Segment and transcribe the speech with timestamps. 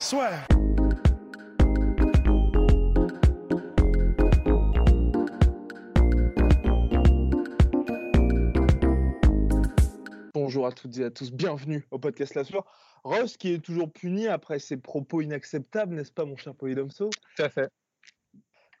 [0.00, 0.46] Soit.
[10.34, 12.64] Bonjour à toutes et à tous, bienvenue au podcast La Soir.
[13.04, 17.10] Ross qui est toujours puni après ses propos inacceptables, n'est-ce pas mon cher Polydomso?
[17.36, 17.68] Tout à fait.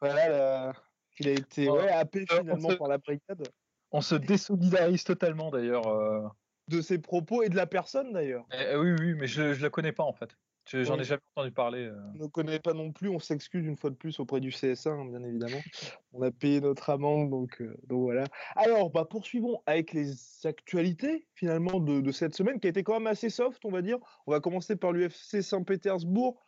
[0.00, 0.72] Voilà,
[1.18, 3.48] il a été Ouais, ouais, happé euh, on finalement se- par la brigade
[3.90, 5.86] On se désolidarise totalement d'ailleurs.
[5.88, 6.26] euh.
[6.68, 8.44] de ses propos et de la personne d'ailleurs.
[8.52, 10.36] Eh oui, oui, mais je ne la connais pas en fait.
[10.68, 11.84] Je- J'en ai jamais entendu parler.
[11.84, 11.96] euh.
[12.14, 14.90] On ne connaît pas non plus, on s'excuse une fois de plus auprès du CSA,
[14.90, 15.60] hein, bien évidemment.
[16.12, 18.24] On a payé notre amende, donc, euh, donc voilà.
[18.54, 20.12] Alors, bah, poursuivons avec les
[20.44, 23.82] actualités finalement de, de cette semaine qui a été quand même assez soft, on va
[23.82, 23.98] dire.
[24.26, 26.38] On va commencer par l'UFC Saint-Pétersbourg.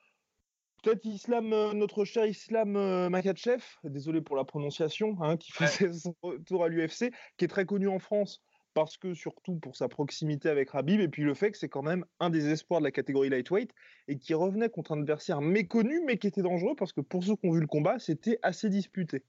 [0.83, 5.67] Peut-être Islam, euh, notre cher Islam euh, Makhachev, désolé pour la prononciation, hein, qui Ouais.
[5.67, 8.43] faisait son retour à l'UFC, qui est très connu en France
[8.75, 11.83] parce que surtout pour sa proximité avec Rabib, et puis le fait que c'est quand
[11.83, 13.73] même un des espoirs de la catégorie lightweight,
[14.09, 17.37] et qui revenait contre un adversaire méconnu, mais qui était dangereux, parce que pour ceux
[17.37, 19.25] qui ont vu le combat, c'était assez disputé.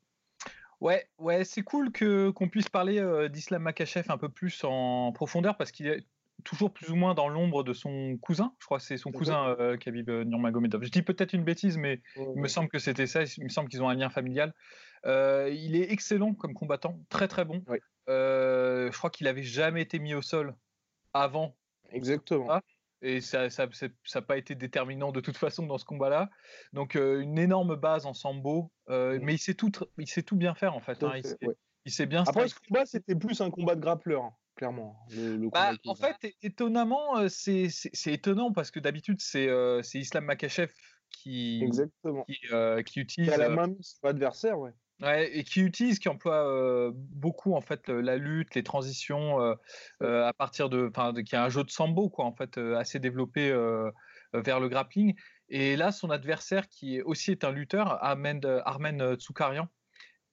[0.80, 5.12] Ouais, ouais, c'est cool que qu'on puisse parler euh, d'Islam Makachev un peu plus en
[5.12, 6.04] profondeur parce qu'il est
[6.44, 8.54] toujours plus ou moins dans l'ombre de son cousin.
[8.60, 10.84] Je crois que c'est son cousin euh, Khabib euh, Nurmagomedov.
[10.84, 13.24] Je dis peut-être une bêtise, mais il me semble que c'était ça.
[13.38, 14.54] Il me semble qu'ils ont un lien familial.
[15.06, 17.64] Euh, il est excellent comme combattant, très très bon.
[18.12, 20.56] Euh, je crois qu'il avait jamais été mis au sol
[21.14, 21.56] avant
[21.90, 22.48] Exactement.
[22.50, 22.62] Ah,
[23.02, 23.68] et ça n'a ça,
[24.06, 26.30] ça a pas été déterminant de toute façon dans ce combat-là.
[26.74, 30.36] Donc euh, une énorme base en sambo, euh, mais il sait tout, il sait tout
[30.36, 31.02] bien faire en fait.
[31.04, 31.14] Hein.
[31.18, 31.56] Il, sait, ouais.
[31.86, 32.24] il sait bien.
[32.28, 34.98] Après, ce combat, c'était plus un combat de grappleur, hein, clairement.
[35.10, 37.70] le- le Bah, en fait, étonnamment, c'est
[38.06, 40.72] étonnant parce que d'habitude c'est euh, Islam Makachev
[41.10, 42.24] qui Exactement.
[42.24, 42.36] qui,
[42.86, 44.72] qui Il utilise a la main mise sur l'adversaire, ouais.
[45.02, 49.56] Ouais, et qui utilise, qui emploie euh, beaucoup en fait la lutte, les transitions euh,
[50.04, 53.00] euh, à partir de, enfin, qui a un jeu de sambo quoi en fait assez
[53.00, 53.50] développé
[54.34, 55.16] vers le grappling.
[55.50, 59.68] Et là, son adversaire qui est aussi est un lutteur, Armen, Armen Tsoukaryan,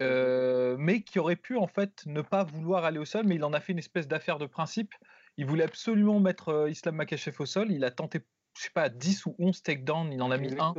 [0.02, 3.44] euh, mais qui aurait pu en fait ne pas vouloir aller au sol, mais il
[3.44, 4.94] en a fait une espèce d'affaire de principe.
[5.38, 7.72] Il voulait absolument mettre Islam Makhachev au sol.
[7.72, 8.20] Il a tenté,
[8.56, 10.12] je sais pas, 10 ou 11 takedowns.
[10.12, 10.74] Il en a mis un.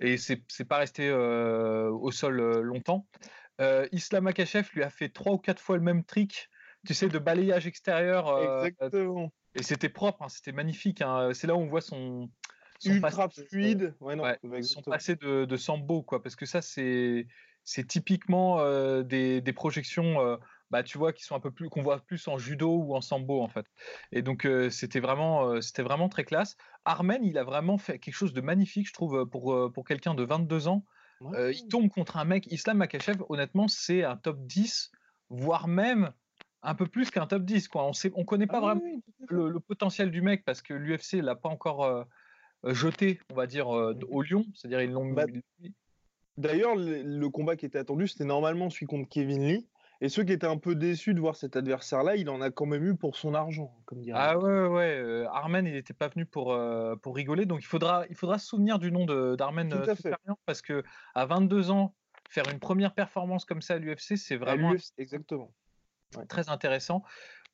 [0.00, 3.06] Et c'est pas resté euh, au sol euh, longtemps.
[3.60, 6.48] Euh, Islam Makachev lui a fait trois ou quatre fois le même trick,
[6.86, 8.64] tu sais, de balayage extérieur.
[8.64, 9.30] Exactement.
[9.54, 11.02] et c'était propre, hein, c'était magnifique.
[11.02, 11.30] hein.
[11.34, 12.30] C'est là où on voit son,
[12.78, 13.94] son Ultra passé, fluide.
[14.00, 16.22] Ouais, non, ouais, bah, son passé de, de sambo, quoi.
[16.22, 17.26] Parce que ça, c'est
[17.64, 20.20] c'est typiquement euh, des, des projections.
[20.20, 20.36] euh,
[20.70, 23.00] bah, tu vois, qui sont un peu plus, qu'on voit plus en judo ou en
[23.00, 23.66] sambo en fait.
[24.12, 26.56] Et donc euh, c'était vraiment, euh, c'était vraiment très classe.
[26.84, 30.14] Armen, il a vraiment fait quelque chose de magnifique, je trouve, pour, euh, pour quelqu'un
[30.14, 30.84] de 22 ans.
[31.20, 31.36] Ouais.
[31.38, 34.90] Euh, il tombe contre un mec, Islam Makachev, honnêtement, c'est un top 10,
[35.28, 36.12] voire même
[36.62, 37.68] un peu plus qu'un top 10.
[37.68, 37.84] Quoi.
[37.84, 40.62] On ne on connaît pas Ah oui, vraiment oui, le, le potentiel du mec parce
[40.62, 42.06] que l'UFC l'a pas encore
[42.64, 44.44] jeté, on va dire, d- au lion.
[44.54, 45.24] C'est-à-dire, ils l'ont Bah,
[46.36, 49.68] D'ailleurs, le, le combat qui était attendu, c'était normalement celui contre Kevin Lee.
[50.02, 52.64] Et ceux qui étaient un peu déçus de voir cet adversaire-là, il en a quand
[52.64, 54.18] même eu pour son argent, comme dirait.
[54.20, 57.44] Ah ouais, ouais, euh, Armen, il n'était pas venu pour, euh, pour rigoler.
[57.44, 59.94] Donc, il faudra, il faudra se souvenir du nom d'Armen euh,
[60.46, 60.82] parce que
[61.14, 61.94] à 22 ans,
[62.30, 65.52] faire une première performance comme ça à l'UFC, c'est vraiment exactement.
[66.28, 67.02] très intéressant.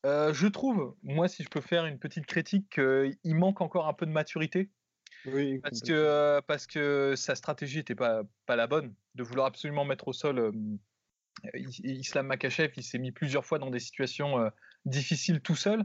[0.05, 3.95] Euh, je trouve, moi, si je peux faire une petite critique, qu'il manque encore un
[3.95, 4.71] peu de maturité.
[5.25, 9.85] Oui, Parce que, parce que sa stratégie n'était pas, pas la bonne, de vouloir absolument
[9.85, 10.53] mettre au sol
[11.55, 12.73] Islam Makachev.
[12.77, 14.51] Il s'est mis plusieurs fois dans des situations euh,
[14.85, 15.85] difficiles tout seul.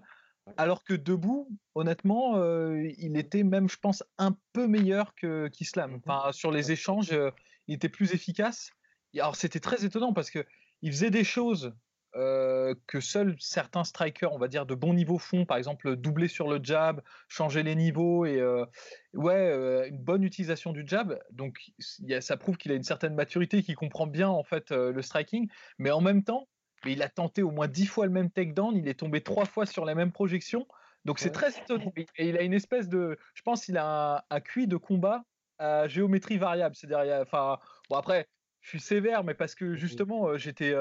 [0.58, 5.92] Alors que debout, honnêtement, euh, il était même, je pense, un peu meilleur que qu'Islam.
[5.92, 6.02] Mhm.
[6.06, 7.32] Enfin, sur les échanges, euh,
[7.68, 8.72] il était plus efficace.
[9.16, 10.46] Alors, c'était très étonnant parce que
[10.82, 11.74] il faisait des choses
[12.16, 15.46] euh, que seuls certains strikers, on va dire, de bon niveau font.
[15.46, 18.66] Par exemple, doubler sur le jab, changer les niveaux et euh,
[19.14, 21.20] ouais, euh, une bonne utilisation du jab.
[21.32, 21.60] Donc,
[22.00, 24.72] il y a- ça prouve qu'il a une certaine maturité, qu'il comprend bien en fait
[24.72, 25.50] euh, le striking.
[25.78, 26.48] Mais en même temps,
[26.86, 29.66] il a tenté au moins dix fois le même takedown, il est tombé trois fois
[29.66, 30.68] sur la même projection.
[31.06, 31.92] Donc c'est très étonnant.
[31.96, 35.24] Et il a une espèce de, je pense, qu'il a un, un QI de combat
[35.58, 36.76] à géométrie variable.
[36.76, 37.58] C'est-à-dire, il enfin,
[37.90, 38.28] bon après,
[38.62, 40.74] je suis sévère, mais parce que justement, euh, j'étais,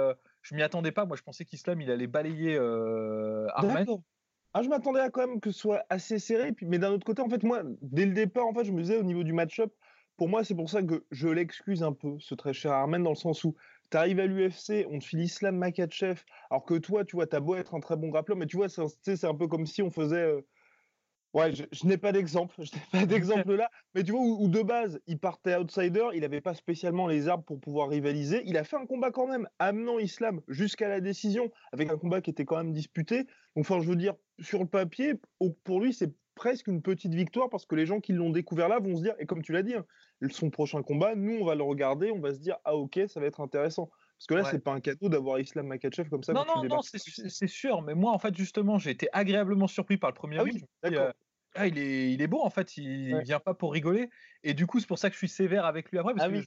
[0.43, 1.05] je m'y attendais pas.
[1.05, 3.47] Moi, je pensais qu'Islam, il allait balayer euh.
[3.63, 4.01] D'accord.
[4.55, 6.53] ah, je m'attendais à quand même que ce soit assez serré.
[6.53, 8.83] Puis, mais d'un autre côté, en fait, moi, dès le départ, en fait, je me
[8.83, 9.73] disais au niveau du match-up,
[10.17, 13.11] pour moi, c'est pour ça que je l'excuse un peu, ce très cher Armen, dans
[13.11, 13.57] le sens où
[13.91, 17.41] tu arrives à l'UFC, on te file Islam Makachev, alors que toi, tu vois, t'as
[17.41, 19.91] beau être un très bon grappleur, mais tu vois, c'est un, peu comme si on
[19.91, 20.17] faisait.
[20.17, 20.43] Euh,
[21.35, 24.63] ouais, je, n'ai pas d'exemple, je n'ai pas d'exemple là, mais tu vois, où, de
[24.63, 28.43] base, il partait outsider, il n'avait pas spécialement les armes pour pouvoir rivaliser.
[28.47, 32.21] Il a fait un combat quand même, amenant Islam jusqu'à la décision, avec un combat
[32.21, 33.27] qui était quand même disputé.
[33.57, 35.15] Enfin, je veux dire, sur le papier,
[35.65, 38.79] pour lui, c'est presque une petite victoire parce que les gens qui l'ont découvert là
[38.79, 39.85] vont se dire, et comme tu l'as dit, hein,
[40.31, 43.21] son prochain combat, nous, on va le regarder, on va se dire, ah ok, ça
[43.21, 43.91] va être intéressant.
[44.21, 46.35] Parce que là, c'est pas un cadeau d'avoir Islam Makachev comme ça.
[46.35, 47.81] Non, non, non, c'est sûr.
[47.81, 51.11] Mais moi, en fait, justement, j'ai été agréablement surpris par le premier ah oui, euh,
[51.55, 52.77] ah, il, est, il est beau, en fait.
[52.77, 54.11] Il vient pas pour rigoler.
[54.43, 56.13] Et du coup, c'est pour ça que je suis sévère avec lui après.
[56.13, 56.45] Parce ah que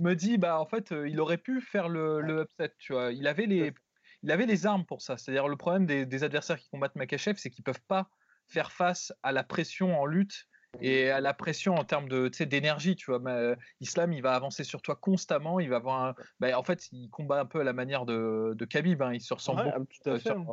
[0.00, 2.72] je me dis, bah, en fait, euh, il aurait pu faire le, le upset.
[2.78, 3.12] Tu vois.
[3.12, 3.74] Il avait les,
[4.22, 5.18] il avait les armes pour ça.
[5.18, 8.08] C'est-à-dire, le problème des, des adversaires qui combattent Makachev, c'est qu'ils peuvent pas
[8.48, 10.46] faire face à la pression en lutte
[10.80, 14.64] et à la pression en termes de d'énergie tu vois euh, Islam il va avancer
[14.64, 17.72] sur toi constamment il va avoir bah, en fait il combat un peu à la
[17.72, 20.46] manière de, de Khabib hein, ils se ressemblent beaucoup, euh, hein.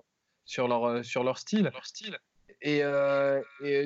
[0.45, 1.69] sur, leur euh, sur leur style.
[1.73, 2.17] Leur style.
[2.61, 2.83] Et,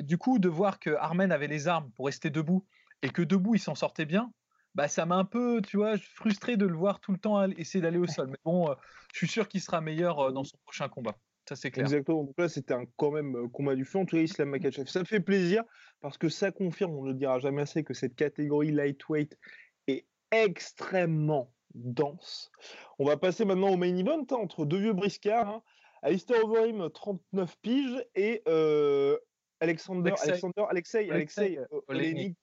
[0.02, 2.66] du coup de voir que Armen avait les armes pour rester debout
[3.02, 4.32] et que debout il s'en sortait bien
[4.74, 7.80] bah ça m'a un peu tu vois frustré de le voir tout le temps essayer
[7.80, 8.28] d'aller au sol.
[8.28, 8.74] Mais bon
[9.12, 11.16] je suis sûr qu'il sera meilleur dans son prochain combat
[11.48, 11.86] ça, c'est clair.
[11.86, 12.24] Exactement.
[12.24, 13.98] Donc là, c'était quand même euh, combat du feu.
[13.98, 14.86] En tout cas, Islam Makachev.
[14.86, 15.62] Ça fait plaisir
[16.00, 19.38] parce que ça confirme, on ne le dira jamais assez, que cette catégorie lightweight
[19.86, 22.50] est extrêmement dense.
[22.98, 25.48] On va passer maintenant au main event hein, entre deux vieux briscards.
[25.48, 25.62] Hein.
[26.02, 29.16] Alistair Overeem, 39 piges, et euh,
[29.60, 31.58] Alexander, Alexander, Alexei, Alexei,
[31.88, 32.36] Alexei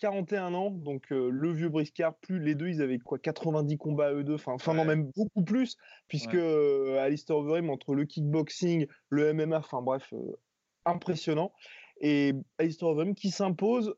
[0.00, 4.08] 41 ans, donc euh, le vieux briscard, plus les deux, ils avaient quoi 90 combats
[4.08, 5.76] à eux deux, enfin, non, même beaucoup plus,
[6.08, 10.38] puisque euh, Alistair Overeem, entre le kickboxing, le MMA, enfin bref, euh,
[10.86, 11.52] impressionnant.
[12.00, 13.94] Et Alistair Overeem qui s'impose,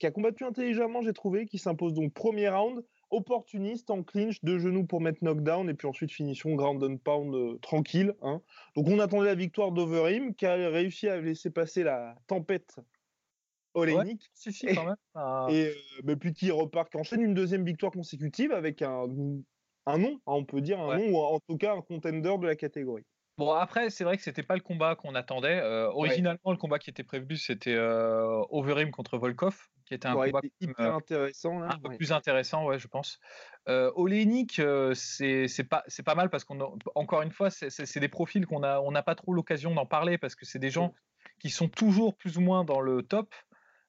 [0.00, 4.58] qui a combattu intelligemment, j'ai trouvé, qui s'impose donc premier round, opportuniste en clinch, deux
[4.58, 8.14] genoux pour mettre knockdown, et puis ensuite finition ground and pound tranquille.
[8.22, 8.42] Hein.
[8.74, 12.80] Donc on attendait la victoire d'Overeem, qui a réussi à laisser passer la tempête
[13.76, 14.30] Olénique.
[14.34, 14.96] si, si, quand même.
[15.50, 15.72] Et
[16.08, 19.06] euh, puis qui repart, qui enchaîne une deuxième victoire consécutive avec un,
[19.86, 22.46] un nom, hein, on peut dire un nom, ou en tout cas un contender de
[22.46, 23.04] la catégorie.
[23.38, 25.60] Bon, après, c'est vrai que c'était pas le combat qu'on attendait.
[25.60, 30.14] Euh, originalement, le combat qui était prévu, c'était euh, Overeem contre Volkov, qui était un
[30.14, 31.60] combat hyper intéressant.
[31.60, 33.20] un peu plus intéressant, ouais, je pense.
[33.68, 34.62] Euh, Olénique,
[34.94, 38.90] c'est pas, pas mal parce qu'on, encore une fois, c'est des profils qu'on a, on
[38.90, 40.94] n'a pas trop l'occasion d'en parler parce que c'est des gens
[41.38, 43.34] qui sont toujours plus ou moins dans le top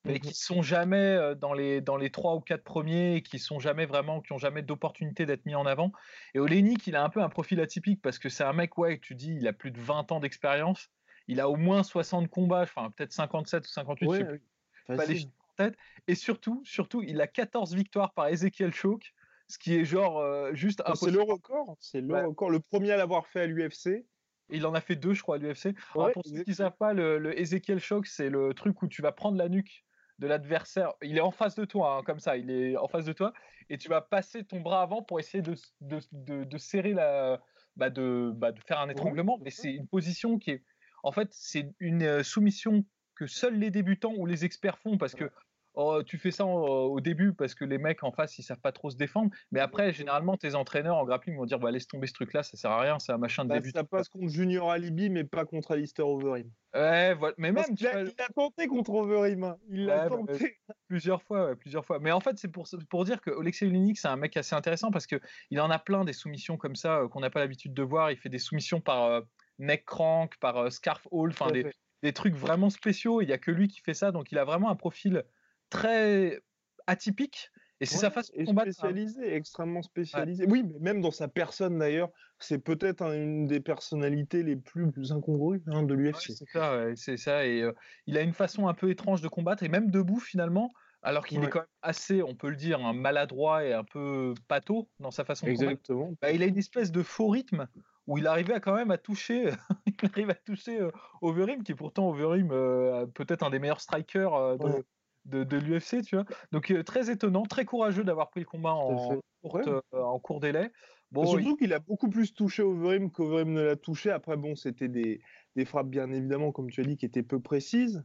[0.07, 3.59] mais qui sont jamais dans les dans les trois ou quatre premiers, et qui sont
[3.59, 5.91] jamais vraiment, qui ont jamais d'opportunité d'être mis en avant.
[6.33, 8.99] Et Olenik, il a un peu un profil atypique parce que c'est un mec, ouais,
[8.99, 10.89] tu dis, il a plus de 20 ans d'expérience,
[11.27, 14.41] il a au moins 60 combats, enfin peut-être 57 ou 58, je sais plus,
[14.87, 15.75] pas les en tête.
[16.07, 19.13] Et surtout, surtout, il a 14 victoires par Ezekiel Choke,
[19.47, 20.95] ce qui est genre juste un.
[20.95, 24.05] C'est le record, c'est le record, le premier à l'avoir fait à l'UFC.
[24.49, 25.75] Il en a fait deux, je crois, à l'UFC.
[25.91, 29.01] pour ceux qui ne savent pas, le, le Ezekiel Choke, c'est le truc où tu
[29.01, 29.83] vas prendre la nuque
[30.19, 30.93] de l'adversaire.
[31.01, 33.33] Il est en face de toi, hein, comme ça, il est en face de toi,
[33.69, 37.41] et tu vas passer ton bras avant pour essayer de, de, serrer la.
[37.75, 39.37] Bah de, bah de, faire un étranglement.
[39.41, 40.63] Mais c'est une position qui est.
[41.03, 42.83] En fait, c'est une euh, soumission
[43.15, 45.31] que seuls les débutants ou les experts font parce que
[45.79, 48.71] Oh, tu fais ça au début parce que les mecs en face ils savent pas
[48.71, 52.07] trop se défendre, mais après généralement tes entraîneurs en grappling vont dire bah laisse tomber
[52.07, 53.69] ce truc là, ça sert à rien, c'est un machin de bah, début.
[53.69, 56.49] Ça passe contre Junior Alibi mais pas contre Alistair Overeem.
[56.73, 57.35] Ouais, voilà.
[57.37, 59.57] mais même il, a, tenté contre Overeem, hein.
[59.69, 61.99] il l'a bah, tenté plusieurs fois, plusieurs fois.
[61.99, 64.89] Mais en fait c'est pour pour dire que Alexei Lunik c'est un mec assez intéressant
[64.89, 67.75] parce que il en a plein des soumissions comme ça euh, qu'on n'a pas l'habitude
[67.75, 68.09] de voir.
[68.09, 69.21] Il fait des soumissions par euh,
[69.59, 71.67] neck crank, par euh, scarf hold, enfin des,
[72.01, 73.21] des trucs vraiment spéciaux.
[73.21, 75.23] Il y a que lui qui fait ça, donc il a vraiment un profil
[75.69, 76.41] très
[76.87, 77.51] atypique.
[77.79, 78.69] Et c'est sa façon de combattre.
[78.69, 78.71] Hein.
[78.71, 80.45] Spécialisé, extrêmement spécialisé.
[80.47, 82.09] Oui, mais même dans sa personne d'ailleurs,
[82.39, 86.31] c'est peut-être une des personnalités les plus, incongrues hein, de l'UFC.
[86.31, 87.45] c'est ça, c'est ça.
[87.45, 87.73] Et euh,
[88.07, 91.43] il a une façon un peu étrange de combattre, et même debout finalement, alors qu'il
[91.43, 95.11] est quand même assez, on peut le dire, un maladroit et un peu pâteau dans
[95.11, 96.13] sa façon de Exactement.
[96.19, 97.67] Bah, il a une espèce de faux rythme
[98.07, 99.51] où il arrivait à quand même à toucher,
[99.85, 103.81] il arrive à toucher euh, Overeem, qui est pourtant Overeem euh, peut-être un des meilleurs
[103.81, 104.83] strikers de,
[105.27, 106.25] de, l'UFC, tu vois.
[106.51, 110.71] Donc euh, très étonnant, très courageux d'avoir pris le combat en, euh, en court délai.
[111.11, 114.11] Bon, surtout qu'il a beaucoup plus touché Overeem qu'Overeem ne l'a touché.
[114.11, 115.21] Après, bon, c'était des,
[115.55, 118.03] des, frappes, bien évidemment, comme tu as dit, qui étaient peu précises.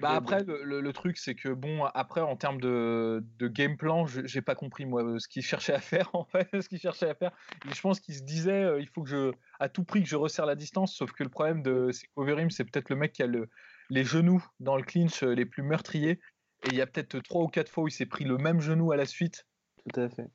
[0.00, 4.40] Bah après, le, truc, c'est que bon, après, en termes de, de game plan, j'ai
[4.40, 7.32] pas compris moi ce qu'il cherchait à faire en fait, ce qu'il cherchait à faire.
[7.70, 10.16] je pense qu'il se disait, euh, il faut que je, à tout prix, que je
[10.16, 10.94] resserre la distance.
[10.94, 12.06] Sauf que le problème de c'est
[12.50, 13.50] c'est peut-être le mec qui a le,
[13.90, 16.20] les genoux dans le clinch euh, les plus meurtriers.
[16.64, 18.60] Et il y a peut-être trois ou quatre fois où il s'est pris le même
[18.60, 19.46] genou à la suite.
[19.88, 20.28] Tout à fait.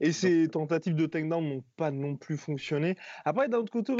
[0.00, 2.96] Et ces tentatives de takedown n'ont pas non plus fonctionné.
[3.24, 3.94] Après, d'un autre côté,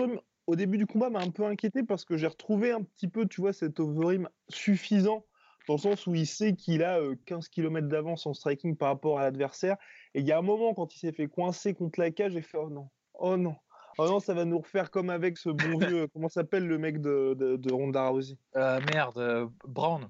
[0.46, 3.26] au début du combat, m'a un peu inquiété parce que j'ai retrouvé un petit peu,
[3.26, 5.24] tu vois, cet overeem suffisant
[5.68, 9.18] dans le sens où il sait qu'il a 15 km d'avance en striking par rapport
[9.18, 9.76] à l'adversaire.
[10.14, 12.42] Et il y a un moment, quand il s'est fait coincer contre la cage, j'ai
[12.42, 13.54] fait oh non, oh non,
[13.98, 17.00] oh non, ça va nous refaire comme avec ce bon vieux, comment s'appelle le mec
[17.00, 18.36] de, de, Ronda Rousey?
[18.56, 20.08] Euh, Merde, euh, Brown.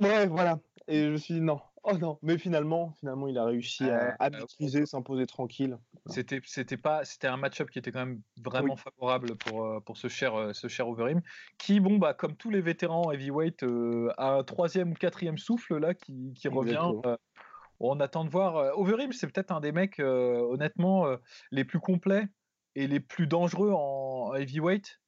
[0.00, 0.58] Ouais, voilà.
[0.88, 4.14] Et je me suis dit non, Oh non, mais finalement, finalement, il a réussi à,
[4.18, 5.78] à maîtriser, s'imposer tranquille.
[6.06, 9.96] C'était, c'était pas, c'était un match-up qui était quand même vraiment favorable pour, euh, pour
[9.96, 11.22] ce cher, euh, ce cher Overeem,
[11.56, 15.78] qui, bon, bah, comme tous les vétérans heavyweight, euh, a un troisième ou quatrième souffle
[15.78, 16.80] là qui, qui revient.
[17.78, 18.78] on attend de voir.
[18.78, 21.06] Overeem, c'est peut-être un des mecs, honnêtement,
[21.50, 22.28] les plus complets
[22.74, 25.00] et les plus dangereux en heavyweight.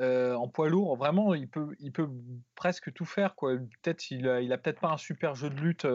[0.00, 2.08] en poids lourd, vraiment, il peut, il peut
[2.54, 3.34] presque tout faire.
[3.34, 3.56] Quoi.
[3.82, 5.86] Peut-être il a, il a peut-être pas un super jeu de lutte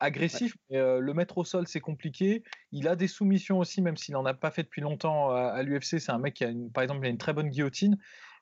[0.00, 2.42] agressif, mais le mettre au sol c'est compliqué.
[2.72, 5.98] Il a des soumissions aussi, même s'il n'en a pas fait depuis longtemps à, l'UFC.
[5.98, 7.98] C'est un mec qui a, une, par exemple, il a une très bonne guillotine.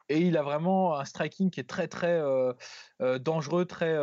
[0.09, 2.21] Et il a vraiment un striking qui est très très
[3.21, 3.97] dangereux, très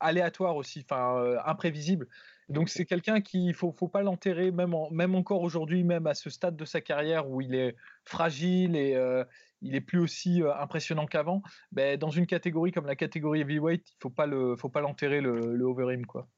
[0.00, 2.08] aléatoire aussi, enfin imprévisible.
[2.48, 6.30] Donc c'est quelqu'un qui faut faut pas l'enterrer même même encore aujourd'hui même à ce
[6.30, 7.74] stade de sa carrière où il est
[8.04, 8.98] fragile et
[9.62, 11.42] il est plus aussi impressionnant qu'avant.
[11.72, 15.20] Ben, dans une catégorie comme la catégorie heavyweight, il faut pas le faut pas l'enterrer
[15.20, 16.28] le, le overeem quoi.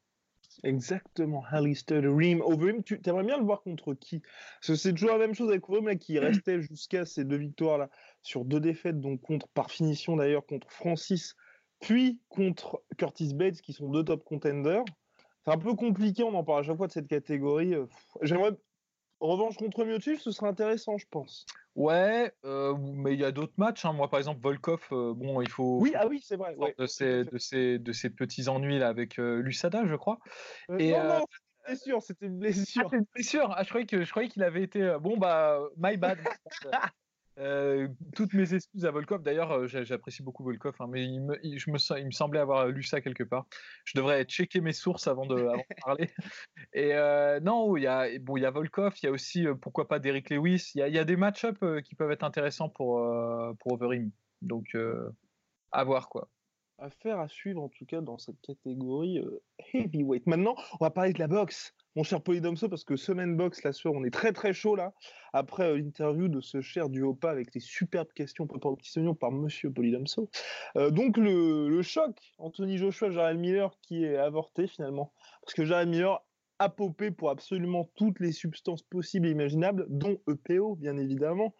[0.63, 2.41] Exactement, Alistair Reem.
[2.41, 4.19] Overeem, tu aimerais bien le voir contre qui?
[4.19, 7.37] Parce que c'est toujours la même chose avec Overeem là, qui restait jusqu'à ces deux
[7.37, 7.89] victoires là
[8.21, 11.35] sur deux défaites, donc contre par finition d'ailleurs contre Francis,
[11.79, 14.83] puis contre Curtis Bates, qui sont deux top contenders.
[15.47, 17.73] C'est un peu compliqué, on en parle à chaque fois de cette catégorie.
[18.21, 18.51] J'aimerais
[19.21, 21.45] revanche contre Miocic, ce serait intéressant, je pense.
[21.73, 23.85] Ouais, euh, mais il y a d'autres matchs.
[23.85, 23.93] Hein.
[23.93, 25.79] Moi, par exemple, Volkov, euh, bon, il faut.
[25.79, 26.53] Oui, ah oui, c'est vrai.
[26.77, 30.19] de, ces, de, ces, de, ces, petits ennuis là avec euh, Lusada, je crois.
[30.79, 32.89] Et, non, non, c'était une blessure, c'était une blessure.
[32.91, 33.53] Ah, une blessure.
[33.55, 34.97] Ah, je croyais que je croyais qu'il avait été.
[34.99, 36.19] Bon bah, my bad.
[37.39, 39.21] Euh, toutes mes excuses à Volkov.
[39.21, 42.81] D'ailleurs, euh, j'apprécie beaucoup Volkov, hein, mais il me, je me, il semblait avoir lu
[42.81, 43.45] ça quelque part.
[43.85, 45.47] Je devrais checker mes sources avant de,
[45.83, 46.09] parler.
[46.73, 50.71] Et euh, non, il y a Volkov, il y a aussi pourquoi pas Derrick Lewis.
[50.73, 53.01] Il y a, des match-ups qui peuvent être intéressants pour
[53.59, 54.11] pour Overeem.
[54.41, 54.75] Donc
[55.71, 56.29] à voir quoi.
[56.79, 59.23] Affaire à suivre en tout cas dans cette catégorie
[59.73, 60.25] heavyweight.
[60.27, 63.73] Maintenant, on va parler de la boxe mon cher Polydomso, parce que semaine box, la
[63.73, 64.93] soeur, on est très très chaud là,
[65.33, 68.99] après euh, l'interview de ce cher du Opa avec des superbes questions préparées aux petits
[68.99, 70.29] oignons par monsieur Polydomso.
[70.75, 75.11] Euh, donc le, choc, Anthony Joshua, Jared Miller, qui est avorté finalement,
[75.41, 76.23] parce que Jared Miller
[76.59, 81.55] a popé pour absolument toutes les substances possibles et imaginables, dont EPO, bien évidemment.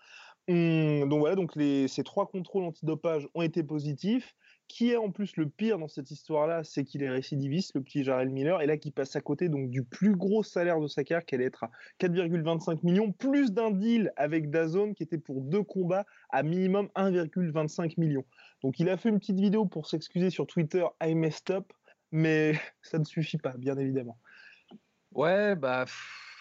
[0.50, 4.36] Hum, donc voilà, donc les, ces trois contrôles antidopage ont été positifs
[4.68, 8.04] qui est en plus le pire dans cette histoire-là, c'est qu'il est récidiviste, le petit
[8.04, 11.04] Jarrell Miller, et là qui passe à côté donc du plus gros salaire de sa
[11.04, 15.42] carrière, qui allait être à 4,25 millions, plus d'un deal avec Dazone qui était pour
[15.42, 18.26] deux combats à minimum 1,25 millions.
[18.62, 21.72] Donc il a fait une petite vidéo pour s'excuser sur Twitter, I messed up,
[22.12, 24.18] mais ça ne suffit pas, bien évidemment.
[25.14, 25.86] Ouais, bah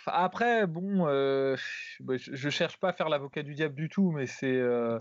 [0.07, 1.57] après, bon, euh,
[2.01, 4.99] bah, je, cherche pas à faire l'avocat du diable du tout, mais c'est euh,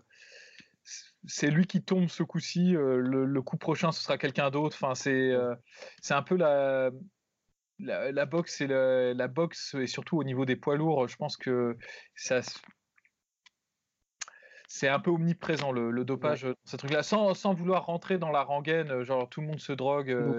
[1.27, 2.75] c'est lui qui tombe ce coup-ci.
[2.75, 4.77] Euh, le, coup prochain, ce sera quelqu'un d'autre.
[4.79, 5.55] Enfin, c'est euh,
[6.01, 6.91] c'est un peu la,
[7.79, 11.07] la, boxe et la boxe et surtout au niveau des poids lourds.
[11.07, 11.77] Je pense que
[12.15, 12.41] ça
[14.67, 18.43] c'est un peu omniprésent le, dopage dans ce truc-là, sans, sans, vouloir rentrer dans la
[18.43, 20.09] rengaine, genre tout le monde se drogue.
[20.09, 20.37] Euh,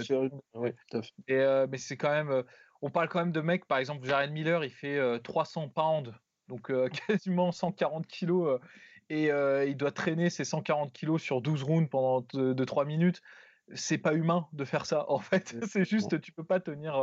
[1.28, 2.42] et, mais c'est quand même,
[2.82, 6.12] on parle quand même de mecs, par exemple, Jared Miller, il fait 300 pounds,
[6.48, 6.70] donc
[7.08, 8.60] quasiment 140 kilos
[9.10, 9.30] et
[9.66, 13.22] il doit traîner ses 140 kilos sur 12 rounds pendant 2-3 minutes.
[13.74, 15.06] C'est pas humain de faire ça.
[15.08, 16.94] En fait, c'est juste, tu peux pas tenir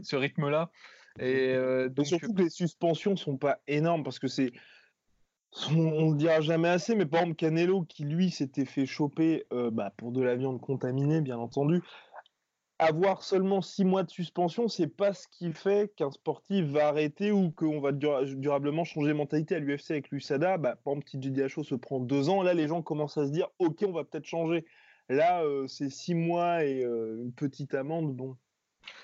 [0.00, 0.70] ce rythme-là.
[1.18, 1.56] Et
[1.90, 4.52] donc, surtout que les suspensions sont pas énormes parce que c'est
[5.76, 9.92] on ne dira jamais assez, mais par exemple Canelo qui lui s'était fait choper bah,
[9.96, 11.82] pour de la viande contaminée, bien entendu,
[12.84, 17.32] avoir seulement six mois de suspension, c'est pas ce qui fait qu'un sportif va arrêter
[17.32, 20.58] ou qu'on va durablement changer de mentalité à l'UFC avec l'USADA.
[20.58, 22.42] Bah, par exemple, DHO se prend deux ans.
[22.42, 24.64] Là, les gens commencent à se dire, ok, on va peut-être changer.
[25.08, 28.14] Là, euh, c'est six mois et euh, une petite amende.
[28.14, 28.36] Bon,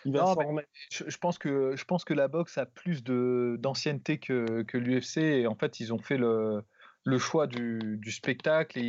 [0.05, 0.69] il va s'en remettre.
[0.91, 5.19] Je, pense que je pense que la boxe a plus de d'ancienneté que, que l'UFC
[5.19, 6.63] et en fait, ils ont fait le,
[7.05, 8.81] le choix du, du spectacle.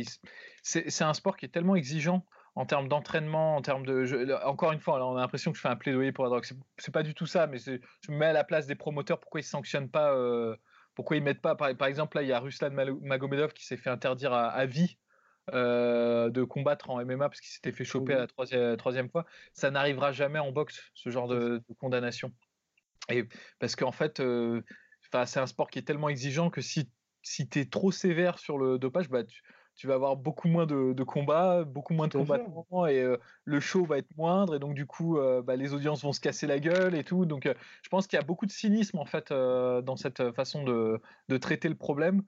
[0.62, 2.24] C'est un sport qui est tellement exigeant
[2.60, 4.34] en termes d'entraînement, en termes de.
[4.44, 6.44] encore une fois, on a l'impression que je fais un plaidoyer pour la drogue.
[6.76, 9.18] C'est pas du tout ça, mais je me mets à la place des promoteurs.
[9.18, 10.54] Pourquoi ils sanctionnent pas euh,
[10.94, 13.88] Pourquoi ils mettent pas par, exemple, là, il y a Ruslan Magomedov qui s'est fait
[13.88, 14.98] interdire à, vie
[15.54, 19.24] euh, de combattre en MMA parce qu'il s'était fait choper à la troisième, troisième fois.
[19.54, 22.30] Ça n'arrivera jamais en boxe, ce genre de, condamnation.
[23.08, 23.24] Et
[23.58, 24.60] parce qu'en fait, euh,
[25.00, 26.90] c'est un sport qui est tellement exigeant que si,
[27.22, 29.40] si tu es trop sévère sur le dopage, bah, tu,
[29.80, 33.02] tu vas avoir beaucoup moins de, combats, beaucoup moins de combattants et
[33.44, 36.46] le show va être moindre et donc du coup bah, les audiences vont se casser
[36.46, 37.24] la gueule et tout.
[37.24, 41.00] Donc je pense qu'il y a beaucoup de cynisme en fait dans cette façon de,
[41.38, 42.22] traiter le problème.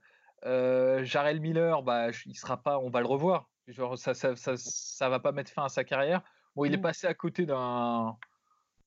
[0.46, 3.50] Jarel Miller, bah, il sera pas, on va le revoir.
[3.68, 6.22] Genre ça, ça, ça, ça va pas mettre fin à sa carrière.
[6.56, 8.16] Bon, il est passé à côté d'un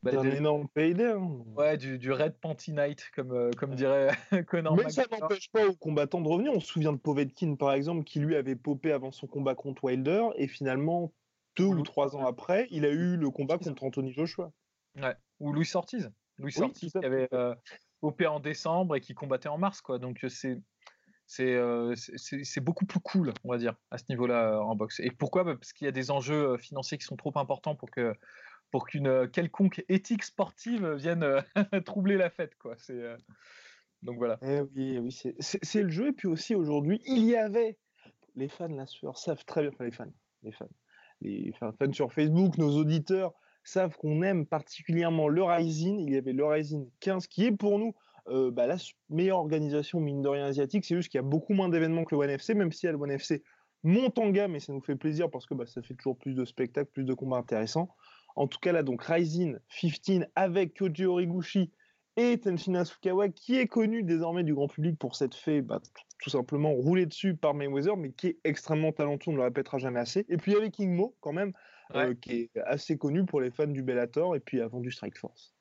[0.06, 1.12] bah, un énorme payday.
[1.12, 1.44] Hein.
[1.56, 4.10] Ouais, du, du, Red Panty Night, comme, euh, comme dirait
[4.48, 4.76] Conan.
[4.76, 6.52] Mais ça n'empêche pas aux combattants de revenir.
[6.54, 9.84] On se souvient de Povetkin, par exemple, qui lui avait popé avant son combat contre
[9.84, 11.12] Wilder, et finalement,
[11.58, 14.52] deux ou trois ans après, il a eu le combat contre Anthony Joshua.
[15.02, 15.16] Ouais.
[15.40, 16.12] Ou Louis Ortiz.
[16.38, 17.56] Louis Ortiz qui avait euh,
[18.02, 20.00] popé en décembre et qui combattait en mars, quoi.
[20.00, 20.60] Donc c'est.
[21.40, 25.00] Euh, c'est beaucoup plus cool, on va dire, à ce niveau-là en boxe.
[25.00, 25.44] Et pourquoi?
[25.44, 28.14] Bah, Parce qu'il y a des enjeux financiers qui sont trop importants pour que
[28.72, 31.42] pour qu'une euh, quelconque éthique sportive vienne euh,
[31.86, 32.56] troubler la fête.
[32.56, 32.76] Quoi.
[32.78, 33.18] C'est, euh,
[34.02, 34.38] donc voilà.
[34.42, 36.10] Eh oui, oui c'est, le jeu.
[36.10, 37.78] Et puis aussi aujourd'hui, il y avait,
[38.36, 40.12] les fans la sueur savent très bien, enfin les fans,
[40.44, 40.68] les fans,
[41.22, 46.00] les fans, sur Facebook, nos auditeurs savent qu'on aime particulièrement le Rising.
[46.00, 47.96] Il y avait le Rising 15 qui est pour nous
[48.52, 48.76] bah, la
[49.10, 50.86] meilleure organisation mine de rien asiatique.
[50.86, 52.96] C'est juste qu'il y a beaucoup moins d'événements que le One FC, même si le
[52.96, 53.44] One FC
[53.86, 56.34] monte en gamme et ça nous fait plaisir parce que bah, ça fait toujours plus
[56.34, 57.90] de spectacles, plus de combats intéressants.
[58.36, 61.72] En tout cas, là, donc Rising 15 avec Kyoji Origuchi
[62.18, 65.82] et Tenshin Asukawa, qui est connu désormais du grand public pour cette fait bah,
[66.22, 69.78] tout simplement roulé dessus par Mayweather, mais qui est extrêmement talentueux, on ne le répétera
[69.78, 70.26] jamais assez.
[70.30, 71.54] Et puis il y avait King Mo, quand même,
[71.94, 75.18] euh, qui est assez connu pour les fans du Bellator et puis avant du Strike
[75.18, 75.54] Force.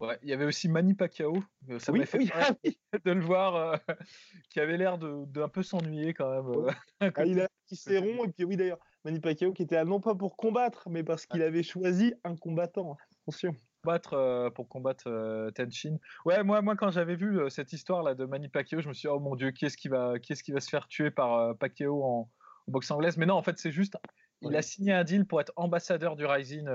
[0.00, 1.36] Ouais, il y avait aussi Manny Pacquiao,
[1.70, 2.50] euh, ça m'a fait ah
[3.04, 3.76] de le voir, euh,
[4.50, 6.74] qui avait l'air d'un peu s'ennuyer quand même.
[7.00, 9.84] ah, il a qui s'est rond, et puis oui d'ailleurs, Manny Pacquiao qui était là
[9.84, 12.96] non pas pour combattre, mais parce qu'il avait choisi un combattant.
[13.22, 13.54] Attention.
[13.82, 15.98] Combattre, euh, pour combattre euh, Tenshin.
[16.24, 18.94] Ouais, moi, moi quand j'avais vu euh, cette histoire là de Manny Pacquiao, je me
[18.94, 20.88] suis dit, oh mon dieu, qui est-ce qui va, qui est qui va se faire
[20.88, 22.30] tuer par Pacquiao en,
[22.66, 23.18] boxe anglaise?
[23.18, 23.98] Mais non, en fait, c'est juste,
[24.40, 26.66] il a signé un deal pour être ambassadeur du Rising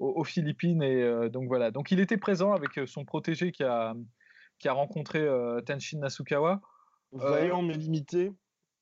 [0.00, 0.82] aux, Philippines.
[0.82, 1.70] Et donc voilà.
[1.70, 3.94] Donc il était présent avec son protégé qui a,
[4.58, 5.26] qui a rencontré
[5.66, 6.60] Tenshin Nasukawa.
[7.12, 8.32] Vaillant mais limité.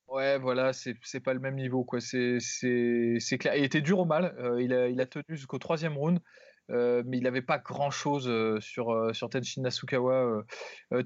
[0.09, 2.01] Ouais, voilà, c'est pas le même niveau, quoi.
[2.01, 2.39] C'est
[3.39, 3.57] clair.
[3.57, 4.37] Il était dur au mal.
[4.39, 6.21] Euh, il, a, il, a, tenu jusqu'au troisième round,
[6.71, 10.45] euh, mais il n'avait pas grand chose euh, sur, sur Tenshin Nasukawa.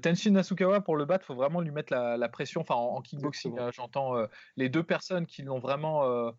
[0.03, 2.61] Tenshin Nasukawa, pour le battre, il faut vraiment lui mettre la, pression.
[2.61, 4.13] Enfin, en, kickboxing, hein, j'entends
[4.55, 6.31] les deux personnes qui l'ont vraiment.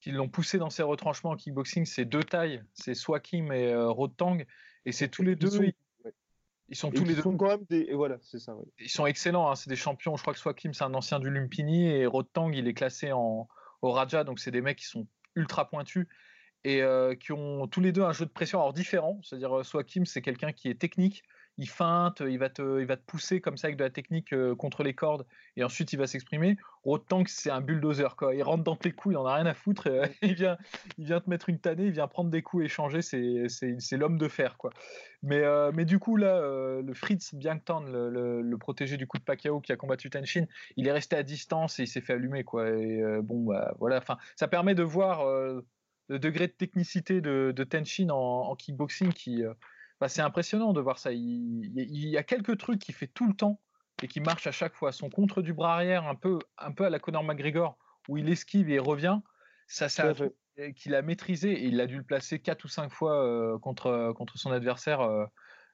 [0.00, 4.38] qui l'ont poussé dans ses retranchements en kickboxing, c'est deux tailles, c'est Swakim et Rotang,
[4.86, 5.62] et c'est tous les deux.
[5.62, 5.74] Ils
[6.76, 7.22] sont tous les deux.
[7.22, 7.92] Sont quand même des...
[7.92, 8.54] voilà, c'est ça.
[8.78, 9.50] Ils sont excellents.
[9.50, 10.16] Hein, c'est des champions.
[10.16, 13.48] Je crois que Swakim, c'est un ancien du Lumpini et Rotang, il est classé en
[13.82, 14.24] au Raja.
[14.24, 16.06] Donc c'est des mecs qui sont ultra pointus
[16.64, 19.20] et euh, qui ont tous les deux un jeu de pression alors différent.
[19.22, 21.24] C'est-à-dire euh, Swakim, c'est quelqu'un qui est technique,
[21.58, 24.32] il feinte, il va te, il va te pousser comme ça avec de la technique
[24.32, 26.56] euh, contre les cordes, et ensuite il va s'exprimer.
[27.08, 28.34] Tank, c'est un bulldozer, quoi.
[28.34, 30.56] Il rentre dans tes coups, il en a rien à foutre, euh, il, vient,
[30.98, 34.18] il vient te mettre une tannée, il vient prendre des coups et changer, c'est l'homme
[34.18, 34.70] de fer, quoi.
[35.22, 39.22] Mais, euh, mais du coup, là, le Fritz Biangtan, le, le, protégé du coup de
[39.22, 40.46] Pacquiao qui a combattu Tenshin,
[40.76, 42.68] il est resté à distance et il s'est fait allumer, quoi.
[42.70, 45.24] Et bon, bah, voilà, enfin, ça permet de voir
[46.12, 49.42] le degré de technicité de, de Tenshin en, en kickboxing qui
[50.02, 51.12] bah, c'est impressionnant de voir ça.
[51.12, 53.60] Il, y a quelques trucs qu'il fait tout le temps
[54.02, 54.90] et qui marchent à chaque fois.
[54.90, 58.28] Son contre du bras arrière, un peu, un peu à la Conor McGregor, où il
[58.28, 59.20] esquive et il revient,
[59.68, 60.12] ça, ça
[60.74, 64.12] qu'il a maîtrisé et il a dû le placer quatre ou cinq fois euh, contre,
[64.16, 65.24] contre son adversaire euh,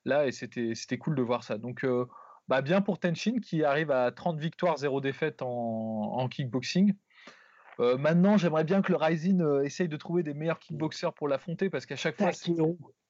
[0.05, 1.57] là et c'était, c'était cool de voir ça.
[1.57, 2.07] Donc euh,
[2.49, 6.95] bah, bien pour Tenshin qui arrive à 30 victoires, 0 défaites en, en kickboxing.
[7.79, 11.87] Maintenant, j'aimerais bien que le Rising essaye de trouver des meilleurs kickboxers pour l'affronter parce
[11.87, 12.33] qu'à chaque fois.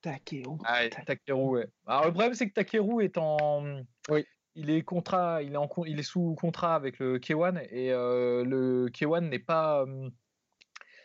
[0.03, 0.59] Takeru.
[0.65, 1.67] Ah, Takeru, ouais.
[1.87, 3.83] Alors le problème, c'est que Takeru est en.
[4.09, 4.25] Oui.
[4.55, 8.45] Il est, contrat, il, est en, il est sous contrat avec le K1 et euh,
[8.45, 10.11] le K1 n'est pas euh,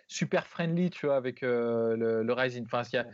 [0.07, 2.65] super friendly, tu vois, avec euh, le, Rising.
[2.65, 3.05] Enfin, il y a,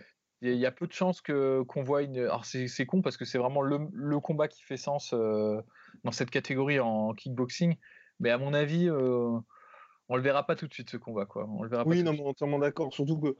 [0.41, 2.19] il y a peu de chances que qu'on voit une.
[2.19, 6.29] Alors c'est con parce que c'est vraiment le, le, combat qui fait sens dans cette
[6.29, 7.75] catégorie en kickboxing,
[8.21, 8.89] mais à mon avis,
[10.09, 11.47] on le verra pas tout de suite ce combat, quoi.
[11.47, 12.93] On le verra oui, non, mais entièrement d'accord.
[12.93, 13.37] Surtout que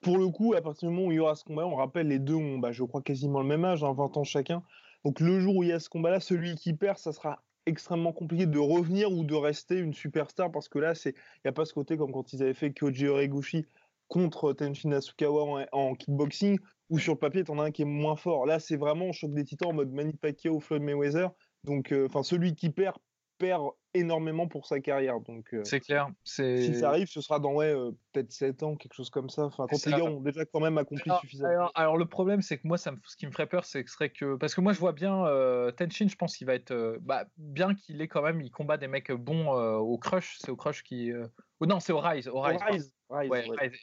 [0.00, 2.08] pour le coup, à partir du moment où il y aura ce combat, on rappelle,
[2.08, 4.62] les deux ont, bah, je crois, quasiment le même âge, 20 hein, ans chacun.
[5.04, 8.12] Donc le jour où il y a ce combat-là, celui qui perd, ça sera extrêmement
[8.12, 11.12] compliqué de revenir ou de rester une superstar parce que là, il
[11.44, 13.66] n'y a pas ce côté comme quand ils avaient fait Kyoji Horiguchi
[14.08, 18.16] contre Tenshin Asukawa en, kickboxing, où sur le papier, t'en as un qui est moins
[18.16, 18.44] fort.
[18.44, 21.30] Là, c'est vraiment choc des titans en mode Manny Pacquiao, Floyd Mayweather.
[21.62, 22.96] Donc, euh, enfin, celui qui perd
[23.38, 25.20] perd énormément pour sa carrière.
[25.20, 26.08] Donc, euh, c'est clair.
[26.24, 29.44] Si ça arrive, ce sera dans ouais, euh, peut-être 7 ans, quelque chose comme ça.
[29.44, 31.70] Enfin, quand les gars ont déjà quand même accompli suffisamment.
[31.74, 34.10] Alors, le problème, c'est que moi, ça ce qui me ferait peur, c'est que, serait
[34.10, 37.24] que parce que moi, je vois bien euh, Tenshin, je pense qu'il va être bah,
[37.36, 40.38] bien qu'il est quand même, il combat des mecs bons au crush.
[40.40, 41.12] C'est au crush qui.
[41.60, 42.28] Oh, non, c'est au Rise.
[42.28, 42.94] Au Rise.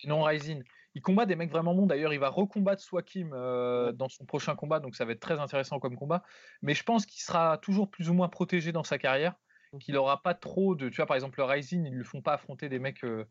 [0.05, 0.63] non Rising.
[0.95, 1.85] Il combat des mecs vraiment bons.
[1.85, 5.79] D'ailleurs, il va recombattre Swakim dans son prochain combat, donc ça va être très intéressant
[5.79, 6.23] comme combat.
[6.61, 9.35] Mais je pense qu'il sera toujours plus ou moins protégé dans sa carrière
[9.77, 10.89] qu'il n'aura pas trop de.
[10.89, 13.25] Tu vois, par exemple, le Rising, ils ne lui font pas affronter des mecs euh,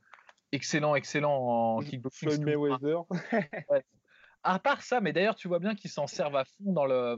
[0.52, 2.44] excellents, excellents en kickboxing.
[2.44, 3.04] Mayweather.
[4.42, 7.16] À part ça, mais d'ailleurs, tu vois bien qu'ils s'en servent à fond dans le.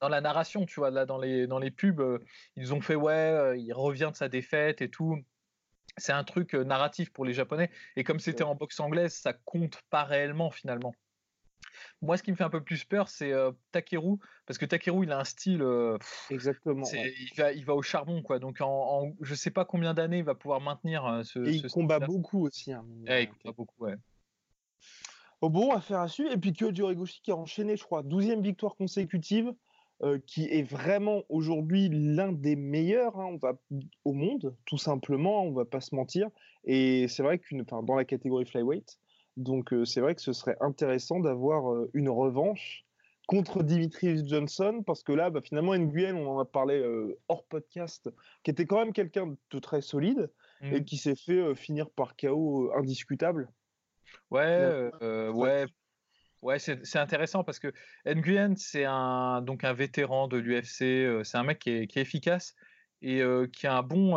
[0.00, 2.18] Dans la narration, tu vois, là, dans les, dans les pubs, euh,
[2.56, 5.18] ils ont fait, ouais, euh, il revient de sa défaite et tout.
[5.96, 7.70] C'est un truc narratif pour les Japonais.
[7.94, 10.94] Et comme c'était en boxe anglaise, ça compte pas réellement finalement.
[12.02, 15.04] Moi, ce qui me fait un peu plus peur, c'est euh, Takeru, parce que Takeru,
[15.04, 15.62] il a un style.
[15.62, 15.98] Euh,
[16.30, 16.86] Exactement.
[16.92, 18.38] Il, va, il va au charbon, quoi.
[18.38, 21.38] Donc, en, je ne sais pas combien d'années il va pouvoir maintenir euh, ce.
[21.40, 22.72] Et il combat beaucoup aussi.
[22.72, 23.94] Hein, il combat beaucoup, ouais.
[25.40, 26.32] Oh bon, affaire à suivre.
[26.32, 29.52] Et puis Kyoji Origoshi qui a enchaîné, je crois, 12e victoire consécutive,
[30.26, 33.54] qui est vraiment aujourd'hui l'un des meilleurs hein, on va,
[34.04, 36.28] au monde, tout simplement, on va pas se mentir.
[36.64, 38.98] Et c'est vrai qu'une, dans la catégorie flyweight,
[39.36, 42.84] donc c'est vrai que ce serait intéressant d'avoir une revanche
[43.26, 46.84] contre Dimitri Johnson, parce que là, bah, finalement, Nguyen, on en a parlé
[47.28, 48.10] hors podcast,
[48.42, 50.84] qui était quand même quelqu'un de très solide et mmh.
[50.84, 53.48] qui s'est fait finir par KO indiscutable.
[54.30, 55.66] Ouais, ouais.
[56.42, 57.72] Ouais, c'est intéressant parce que
[58.06, 62.54] Nguyen, c'est un, donc un vétéran de l'UFC, c'est un mec qui est, efficace
[63.00, 63.22] et
[63.54, 64.16] qui a un bon,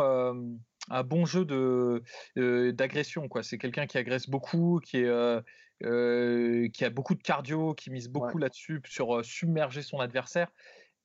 [0.90, 2.02] un bon jeu de
[2.36, 3.42] euh, d'agression quoi.
[3.42, 5.40] C'est quelqu'un qui agresse beaucoup, qui est euh,
[5.84, 10.50] euh, qui a beaucoup de cardio, qui mise beaucoup là-dessus sur submerger son adversaire.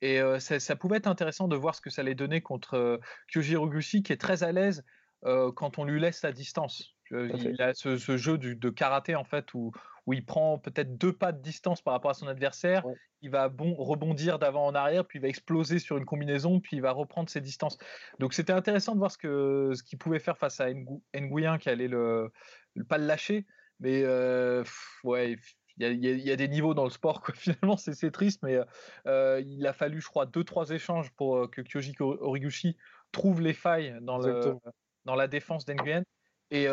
[0.02, 3.00] Et ça, pouvait être intéressant de voir ce que ça allait donner contre
[3.32, 4.84] Kyoji Roguchi, qui est très à l'aise
[5.22, 6.93] quand on lui laisse la distance.
[7.14, 9.72] Il a ce, jeu de karaté en fait où,
[10.06, 12.84] où il prend peut-être deux pas de distance par rapport à son adversaire,
[13.22, 16.78] il va bon, rebondir d'avant en arrière, puis il va exploser sur une combinaison, puis
[16.78, 17.78] il va reprendre ses distances.
[18.20, 21.70] Donc c'était intéressant de voir ce qu'il ce qu'il pouvait faire face à Nguyen qui
[21.70, 22.32] allait le,
[22.90, 23.46] pas le lâcher,
[23.80, 24.64] mais euh,
[25.04, 25.38] ouais.
[25.78, 27.34] Il y, a, des niveaux dans le sport, quoi.
[27.36, 28.60] finalement, c'est triste, mais
[29.08, 32.78] euh, il a fallu, je crois, deux, trois échanges pour euh, que Kyoji Origuchi
[33.12, 34.54] trouve les failles dans, le,
[35.06, 36.04] dans la défense d'Nguyen.
[36.52, 36.68] Et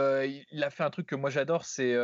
[0.50, 1.96] il a fait un truc que moi j'adore, c'est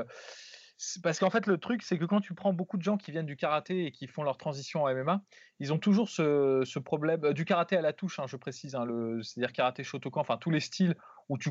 [1.02, 3.26] parce qu'en fait, le truc, c'est que quand tu prends beaucoup de gens qui viennent
[3.26, 5.22] du karaté et qui font leur transition en MMA,
[5.58, 8.86] ils ont toujours ce, problème, du karaté à la touche, hein, je précise, hein,
[9.22, 10.94] c'est-à-dire karaté Shotokan, enfin tous les styles
[11.30, 11.50] où tu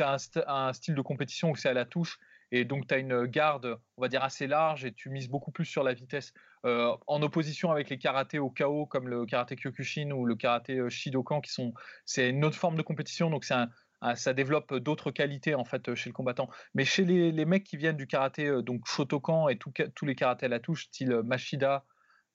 [0.00, 0.16] as
[0.48, 2.18] un, style de compétition où c'est à la touche,
[2.50, 5.52] et donc tu as une garde, on va dire, assez large, et tu mises beaucoup
[5.52, 6.32] plus sur la vitesse,
[6.64, 11.40] en opposition avec les karatés au KO, comme le karaté Kyokushin ou le karaté Shidokan,
[11.40, 11.72] qui sont,
[12.04, 13.68] c'est une autre forme de compétition, donc c'est un,
[14.14, 16.48] ça développe d'autres qualités en fait chez le combattant.
[16.74, 20.48] Mais chez les, mecs qui viennent du karaté, donc Shotokan et tous les karatés à
[20.48, 21.84] la touche, style Mashida,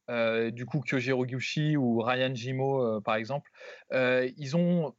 [0.09, 3.51] euh, du coup Kyoji Roguchi ou Ryan Jimo par exemple,
[3.91, 4.95] ils ont,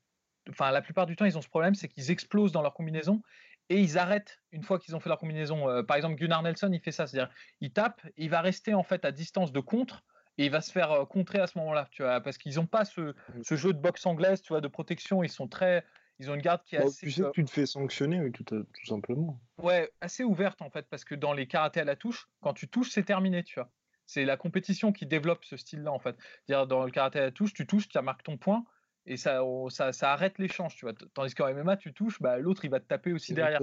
[0.49, 3.23] enfin la plupart du temps ils ont ce problème, c'est qu'ils explosent dans leur combinaison
[3.69, 5.85] et ils arrêtent une fois qu'ils ont fait leur combinaison.
[5.85, 9.05] par exemple Gunnar Nelson il fait ça, c'est-à-dire il tape, il va rester en fait
[9.05, 10.05] à distance de contre
[10.41, 12.87] et il va se faire contrer à ce moment-là, tu vois, parce qu'ils n'ont pas
[12.87, 13.15] ce, mmh.
[13.43, 15.23] ce, jeu de boxe anglaise, tu vois, de protection.
[15.23, 15.85] Ils sont très,
[16.21, 17.07] ils ont une garde qui est bah, assez.
[17.07, 19.41] Tu sais que tu te fais sanctionner, tout, tout, simplement.
[19.57, 22.69] Ouais, assez ouverte en fait, parce que dans les karatés à la touche, quand tu
[22.69, 23.71] touches, c'est terminé, tu vois.
[24.07, 26.17] C'est la compétition qui développe ce style-là en fait.
[26.47, 28.65] dire dans le karaté à la touche, tu touches, tu marques ton point
[29.07, 30.95] et ça, ça, ça arrête l'échange, tu vois.
[31.15, 33.61] Tandis qu'en MMA, tu touches, bah, l'autre il va te taper aussi derrière.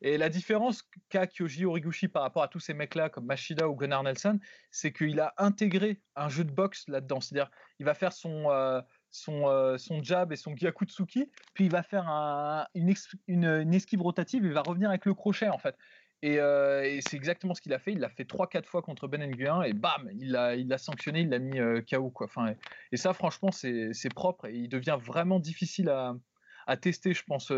[0.00, 3.76] Et la différence qu'a Kyoji Origuchi par rapport à tous ces mecs-là comme Machida ou
[3.76, 7.20] Gunnar Nelson, c'est qu'il a intégré un jeu de boxe là-dedans.
[7.20, 8.80] C'est-à-dire, il va faire son, euh,
[9.14, 12.08] son, euh, son jab et son gyakutsuki, puis il va faire
[12.74, 12.92] une,
[13.28, 15.76] une, esquive rotative, il va revenir avec le crochet en fait.
[16.22, 17.92] Et, euh, c'est exactement ce qu'il a fait.
[17.92, 21.28] Il l'a fait 3-4 fois contre Ben Nguyen et bam, il l'a il sanctionné, il
[21.28, 22.10] l'a mis euh, KO.
[22.10, 22.26] Quoi.
[22.26, 22.54] Enfin,
[22.90, 26.16] et, ça, franchement, c'est propre et il devient vraiment difficile à,
[26.66, 27.52] à tester, je pense.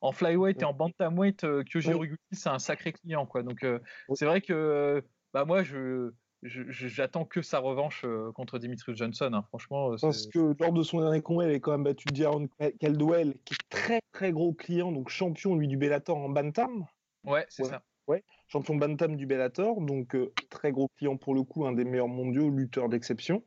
[0.00, 3.26] en flyweight et en bantamweight, Kyoji Horiguchi, c'est un sacré client.
[3.26, 3.42] Quoi.
[3.42, 3.66] Donc,
[4.14, 5.04] c'est vrai que
[5.34, 9.30] bah, moi, je j'attends que sa revanche euh, contre Dimitri Johnson.
[9.32, 9.44] Hein.
[9.48, 12.48] Franchement, euh, parce que lors de son dernier combat, il avait quand même battu Jaron
[12.80, 16.86] Caldwell, qui est très très gros client, donc champion lui du Bellator en bantam.
[17.24, 17.82] Ouais, c'est ça.
[18.08, 21.84] Ouais, champion bantam du Bellator, donc euh, très gros client pour le coup, un des
[21.84, 23.42] meilleurs mondiaux, lutteur d'exception.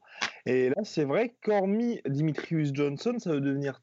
[0.46, 3.82] Et là, c'est vrai qu'hormis Dimitrius Johnson, ça va devenir,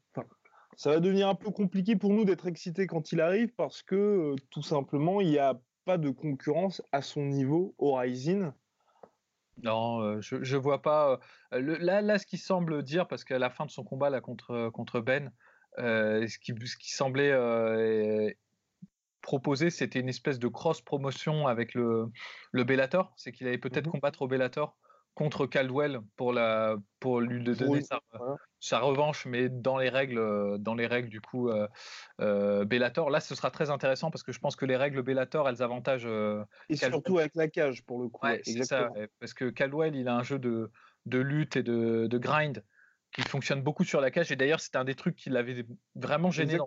[0.75, 3.95] ça va devenir un peu compliqué pour nous d'être excités quand il arrive parce que
[3.95, 8.51] euh, tout simplement, il n'y a pas de concurrence à son niveau au Rising.
[9.63, 11.19] Non, je, ne vois pas.
[11.51, 14.69] Là, là, ce qui semble dire, parce qu'à la fin de son combat là, contre,
[14.69, 15.31] contre Ben,
[15.77, 17.33] ce, qui, ce qui semblait
[19.21, 22.05] proposer, c'était une espèce de cross-promotion avec le,
[22.51, 23.13] le Bellator.
[23.17, 24.77] C'est qu'il allait peut-être mmh combattre au Bellator
[25.17, 27.81] contre Caldwell pour, la, pour lui donner
[28.59, 31.67] sa, revanche, mais dans les règles, dans les règles du coup euh,
[32.21, 33.09] euh, Bellator.
[33.09, 36.05] Là, ce sera très intéressant parce que je pense que les règles Bellator, elles avantagent.
[36.05, 38.27] Euh, et surtout avec la cage pour le coup.
[38.61, 40.69] ça, parce que Caldwell, il a un jeu de,
[41.07, 42.63] de lutte et de, de, grind
[43.11, 44.31] qui fonctionne beaucoup sur la cage.
[44.31, 46.59] Et d'ailleurs, c'était un des trucs qui l'avait vraiment gêné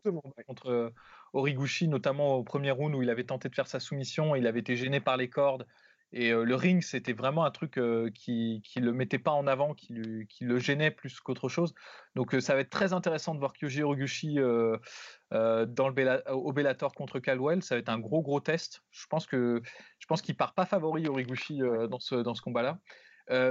[0.48, 0.92] contre
[1.34, 4.34] Origuchi, notamment au premier round où il avait tenté de faire sa soumission.
[4.34, 5.68] Il avait été gêné par les cordes.
[6.12, 7.74] Et le ring, c'était vraiment un truc
[8.14, 11.72] qui ne le mettait pas en avant, qui, le gênait plus qu'autre chose.
[12.16, 17.20] Donc ça va être très intéressant de voir Kyoji Hiroguchi dans le au Bellator contre
[17.20, 17.62] Caldwell.
[17.62, 18.82] Ça va être un gros gros test.
[18.90, 19.62] Je pense que
[19.98, 22.80] je pense qu'il part pas favori Hiroguchi dans ce dans ce combat-là.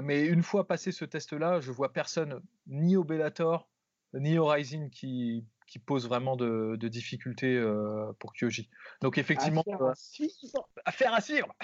[0.02, 3.70] mais une fois passé ce test-là, je vois personne ni au Bellator
[4.14, 8.70] ni au Rising qui qui pose vraiment de, difficultés euh, pour Kyoji.
[9.02, 9.64] Donc effectivement,
[10.84, 11.56] affaire à suivre.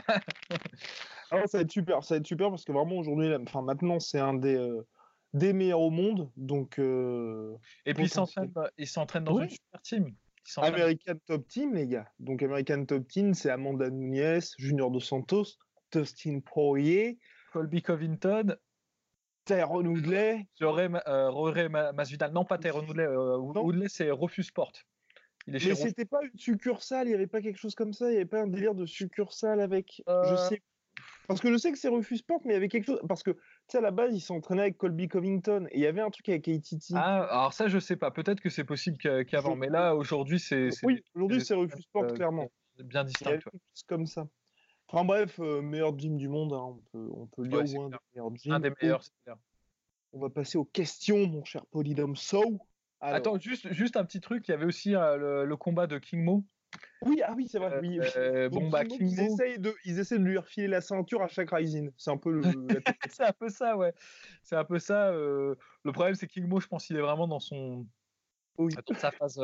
[1.32, 4.00] Alors ça va être super, ça va être super parce que vraiment aujourd'hui, enfin maintenant
[4.00, 4.86] c'est un des euh,
[5.34, 6.80] des meilleurs au monde, donc.
[6.80, 10.16] Euh, Et puis il s'entraîne dans une super team.
[10.58, 12.08] American Top Team, les gars.
[12.20, 15.58] Donc American Top Team, c'est Amanda Nunes, Junior dos Santos,
[15.92, 17.18] Dustin Poirier,
[17.52, 18.56] Colby Covington,
[19.46, 20.48] Tyrone Woodley.
[20.60, 22.32] J'aurais euh, Masvidal.
[22.32, 23.06] Non, pas Tyrone Woodley.
[23.06, 24.74] Euh, Woodley, c'est Rufus Sport.
[25.48, 28.08] Il est Mais c'était pas une succursale, il n'y avait pas quelque chose comme ça,
[28.08, 30.02] il n'y avait pas un délire de succursale avec?
[30.08, 30.38] Je euh.
[30.38, 30.62] sais.
[31.28, 33.00] Parce que je sais que c'est Rufus Sport, mais il y avait quelque chose.
[33.08, 35.88] Parce que, tu sais, à la base, il s'entraînait avec Colby Covington et il y
[35.88, 36.94] avait un truc avec ATT.
[36.96, 38.12] Ah, alors ça, je sais pas.
[38.12, 40.70] Peut-être que c'est possible qu'avant, mais là, aujourd'hui, c'est.
[40.84, 42.50] Oui, aujourd'hui, c'est Rufus Sport, clairement.
[42.84, 43.40] Bien distinct.
[43.88, 44.28] comme ça.
[44.96, 47.98] Enfin bref, euh, meilleur gym du monde, hein, on peut, on peut lire un des
[48.14, 49.36] meilleurs Un des meilleurs, c'est clair.
[50.14, 52.62] On va passer aux questions, mon cher Polydome So.
[53.02, 56.24] Attends, juste, juste un petit truc, il y avait aussi euh, le, combat de King
[56.24, 56.46] Mo.
[57.02, 57.78] Oui, ah oui, c'est vrai.
[57.82, 58.00] Oui.
[58.16, 61.28] Euh, bon, bah, King ils, essayent de, ils essaient de lui refiler la ceinture à
[61.28, 61.92] chaque Rising.
[61.98, 62.42] C'est un peu le.
[63.10, 63.94] c'est un peu ça, ouais.
[64.44, 65.12] C'est un peu ça.
[65.12, 65.58] le
[65.92, 67.86] problème, c'est King Mo, je pense qu'il est vraiment dans son.
[68.58, 68.74] Oui.
[68.86, 69.42] Toute sa phase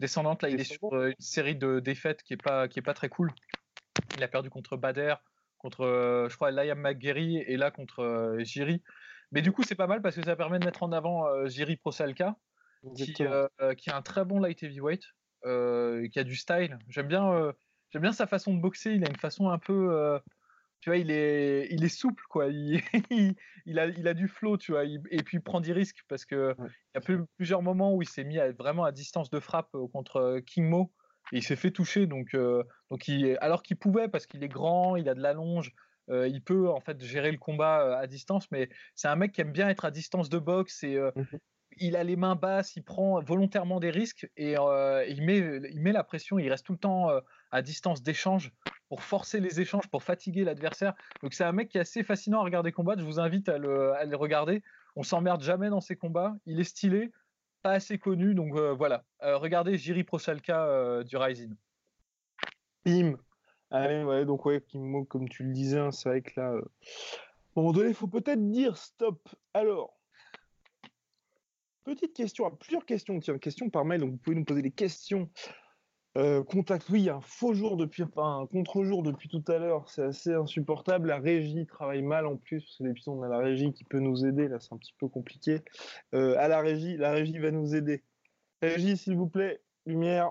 [0.00, 0.42] descendante.
[0.42, 3.08] Là, il est sur une série de défaites qui est pas, qui est pas très
[3.08, 3.30] cool.
[4.16, 5.14] Il a perdu contre Bader,
[5.58, 8.82] contre, euh, je crois, Liam McGarry et là contre euh, Jiri.
[9.32, 11.48] Mais du coup, c'est pas mal parce que ça permet de mettre en avant euh,
[11.48, 12.36] Jiri Prosalka,
[12.94, 15.02] qui, qui, a un très bon light heavyweight,
[15.42, 16.78] qui a du style.
[16.88, 17.52] J'aime bien,
[17.90, 18.92] j'aime bien sa façon de boxer.
[18.92, 20.20] Il a une façon un peu
[20.80, 22.48] tu vois, il est, il est souple, quoi.
[22.48, 22.82] Il,
[23.64, 24.84] il, a, il a du flow, tu vois.
[24.84, 28.08] et puis il prend des risques parce que il y a plusieurs moments où il
[28.08, 30.92] s'est mis vraiment à distance de frappe contre King Mo
[31.32, 34.96] il s'est fait toucher, donc, euh, donc il, alors qu'il pouvait, parce qu'il est grand,
[34.96, 35.72] il a de la longe,
[36.10, 39.32] euh, il peut en fait gérer le combat euh, à distance, mais c'est un mec
[39.32, 41.38] qui aime bien être à distance de boxe et mmh
[41.78, 45.90] il a les mains basses, il prend volontairement des risques et il, met, il met
[45.90, 47.10] la pression, il reste tout le temps
[47.50, 48.52] à distance d'échange
[48.88, 50.94] pour forcer les échanges, pour fatiguer l'adversaire.
[51.20, 53.58] Donc c'est un mec qui est assez fascinant à regarder combattre, je vous invite à
[53.58, 54.62] le, à le regarder.
[54.94, 57.10] On s'emmerde jamais dans ses combats, il est stylé,
[57.64, 58.34] pas assez connu.
[58.34, 61.54] Donc euh, voilà, euh, regardez Jiri Prochalka euh, du Rising.
[62.84, 63.16] Bim.
[63.70, 64.62] Allez, ouais, donc ouais,
[65.08, 66.52] comme tu le disais, hein, c'est vrai que là,
[67.56, 69.18] à un il faut peut-être dire stop.
[69.52, 69.98] Alors,
[71.82, 75.28] petite question, plusieurs questions, tiens, question par mail, donc vous pouvez nous poser des questions
[76.16, 80.02] euh, contact, oui, un faux jour depuis, enfin, un contre-jour depuis tout à l'heure, c'est
[80.02, 81.08] assez insupportable.
[81.08, 83.98] La régie travaille mal en plus, parce que l'épisode, on a la régie qui peut
[83.98, 85.62] nous aider, là, c'est un petit peu compliqué.
[86.14, 88.04] Euh, à la régie, la régie va nous aider.
[88.62, 90.30] Régie, s'il vous plaît, lumière.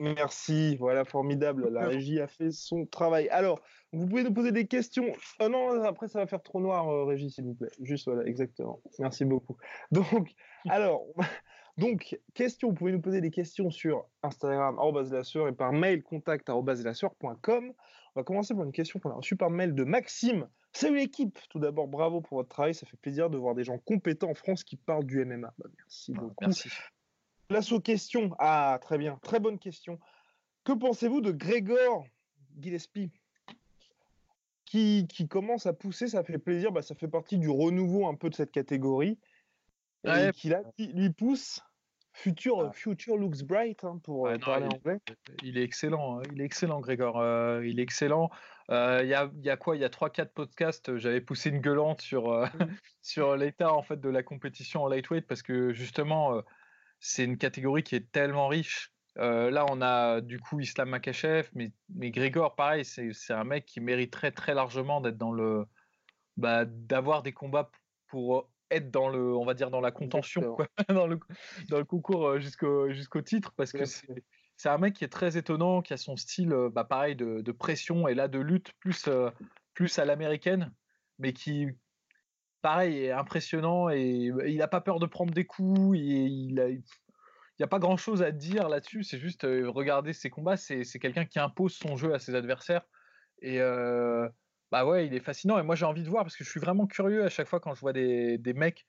[0.00, 1.68] Merci, voilà, formidable.
[1.70, 3.28] La régie a fait son travail.
[3.30, 3.60] Alors,
[3.92, 5.12] vous pouvez nous poser des questions.
[5.40, 7.70] Oh non, après, ça va faire trop noir, euh, Régie, s'il vous plaît.
[7.80, 8.82] Juste, voilà, exactement.
[8.98, 9.56] Merci beaucoup.
[9.92, 10.34] Donc,
[10.68, 11.06] alors,
[11.76, 16.62] donc, question, vous pouvez nous poser des questions sur Instagram, et par mail, contact, On
[16.62, 20.48] va commencer par une question qu'on a reçue par mail de Maxime.
[20.72, 22.74] Salut l'équipe Tout d'abord, bravo pour votre travail.
[22.74, 25.52] Ça fait plaisir de voir des gens compétents en France qui parlent du MMA.
[25.58, 26.34] Bah, merci ah, beaucoup.
[26.44, 26.68] Merci.
[27.48, 28.30] Place aux questions.
[28.38, 29.18] Ah, très bien.
[29.22, 29.98] Très bonne question.
[30.62, 32.06] Que pensez-vous de Grégor
[32.60, 33.10] Gillespie?
[34.64, 36.70] Qui, qui, commence à pousser Ça fait plaisir.
[36.70, 39.18] Bah, ça fait partie du renouveau un peu de cette catégorie
[40.32, 41.60] qui là, lui pousse.
[42.16, 42.72] Future, ah.
[42.72, 45.00] future looks bright hein, pour parler il, anglais.
[45.42, 46.22] Il est excellent, hein.
[46.32, 47.20] il est excellent, Grégor.
[47.64, 48.30] il est excellent.
[48.68, 48.74] Il
[49.06, 49.74] y, a, y, a, quoi?
[49.74, 52.48] Il y a 3-4 podcasts, j'avais poussé une gueulante sur,
[53.02, 56.40] sur l'état en fait de la compétition en lightweight parce que justement,
[57.00, 58.92] c'est une catégorie qui est tellement riche.
[59.16, 63.80] là, on a du coup Islam Makachev, mais, mais Grégor, pareil, c'est un mec qui
[63.80, 65.66] mériterait très largement d'être dans le.
[66.36, 67.70] Bah, d'avoir des combats
[68.08, 70.56] pour être dans le, on va dire, dans la contention,
[70.88, 71.18] dans, le,
[71.68, 75.82] dans le concours jusqu'au jusqu'au titre, parce que c'est un mec qui est très étonnant,
[75.82, 79.08] qui a son style, bah, pareil, de, de, pression et là de lutte plus,
[79.74, 80.72] plus à l'américaine,
[81.18, 81.68] mais qui,
[82.62, 85.98] pareil, est impressionnant et il n'a pas peur de prendre des coups.
[85.98, 89.04] il a, il n'y a pas grand chose à dire là-dessus.
[89.04, 90.56] C'est juste regarder ses combats.
[90.56, 92.84] C'est quelqu'un qui impose son jeu à ses adversaires.
[93.42, 93.60] Et
[94.74, 95.56] bah ouais, il est fascinant.
[95.56, 97.60] Et moi, j'ai envie de voir parce que je suis vraiment curieux à chaque fois
[97.60, 98.84] quand je vois des, des mecs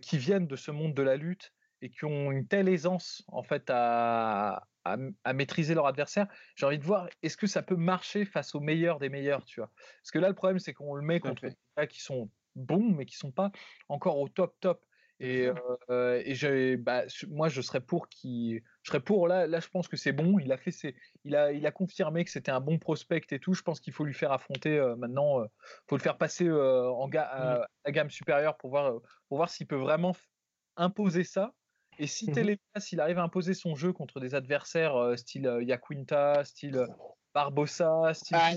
[0.00, 3.42] qui viennent de ce monde de la lutte et qui ont une telle aisance en
[3.42, 6.26] fait à, à, maîtriser leur adversaire.
[6.56, 9.60] J'ai envie de voir est-ce que ça peut marcher face aux meilleurs des meilleurs, tu
[9.60, 9.70] vois?
[10.00, 12.90] Parce que là, le problème, c'est qu'on le met contre des gars qui sont bons,
[12.90, 13.52] mais qui sont pas
[13.90, 14.82] encore au top top.
[15.20, 15.50] Et,
[15.90, 19.46] et bah, moi, je serais pour qui, je serais pour là.
[19.46, 20.38] Là, je pense que c'est bon.
[20.38, 20.94] Il a fait ses,
[21.24, 23.54] il a, il a confirmé que c'était un bon prospect et tout.
[23.54, 25.42] Je pense qu'il faut lui faire affronter maintenant.
[25.42, 25.48] Il
[25.88, 29.66] faut le faire passer en ga à, la gamme supérieure pour voir, pour voir s'il
[29.66, 30.14] peut vraiment
[30.76, 31.54] imposer ça.
[31.98, 36.86] Et si mmh s'il arrive à imposer son jeu contre des adversaires style Yaquinta, style
[37.34, 38.52] Barbossa, ah,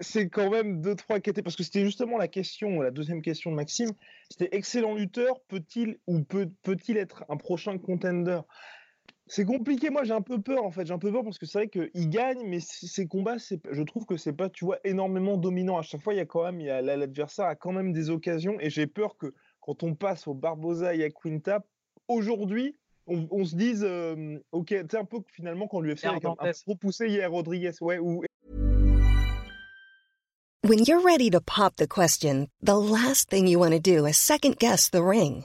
[0.00, 3.22] c'est quand même deux trois qui étaient parce que c'était justement la question, la deuxième
[3.22, 3.90] question de Maxime.
[4.30, 8.40] C'était excellent lutteur, peut-il ou peut peut-il être un prochain contender?
[9.26, 9.90] C'est compliqué.
[9.90, 10.86] Moi, j'ai un peu peur en fait.
[10.86, 14.04] J'ai un peu peur parce que c'est vrai qu'il gagne, mais ses combats, je trouve
[14.04, 15.78] que c'est pas, tu vois, énormément dominant.
[15.78, 17.92] À chaque fois, il y a quand même, il y a l'adversaire a quand même
[17.92, 21.64] des occasions et j'ai peur que quand on passe au Barbosa et à Quinta,
[22.08, 26.18] aujourd'hui, on, se dise, euh, ok, c'est un peu finalement quand l'UFC a
[26.66, 28.22] repoussé hier Rodriguez, ouais, ou...
[30.64, 34.16] When you're ready to pop the question, the last thing you want to do is
[34.16, 35.44] second guess the ring.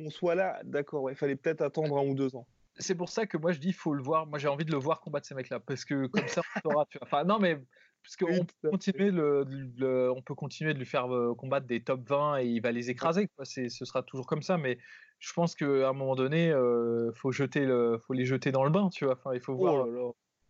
[0.00, 2.46] on soit là, d'accord, il fallait peut-être attendre un ou deux ans.
[2.78, 4.26] C'est pour ça que moi je dis, il faut le voir.
[4.26, 6.86] Moi j'ai envie de le voir combattre ces mecs-là, parce que comme ça on saura.
[7.02, 7.60] Enfin, non, mais
[8.02, 12.46] Puisqu'on peut, continuer le, on peut continuer de lui faire combattre des top 20 et
[12.46, 13.28] il va les écraser.
[13.36, 13.44] Quoi.
[13.44, 14.56] ce sera toujours comme ça.
[14.56, 14.78] Mais
[15.18, 18.70] je pense qu'à un moment donné, il faut, jeter le, faut les jeter dans le
[18.70, 18.88] bain.
[18.88, 19.86] Tu vois enfin, il faut oh voir,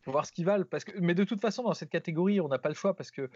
[0.03, 0.65] faut voir ce qu'ils valent.
[0.71, 3.11] Parce que, mais de toute façon, dans cette catégorie, on n'a pas le choix parce
[3.11, 3.29] que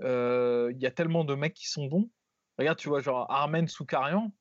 [0.00, 2.10] il y a tellement de mecs qui sont bons.
[2.58, 4.32] Regarde, tu vois, genre Armen Soukarian,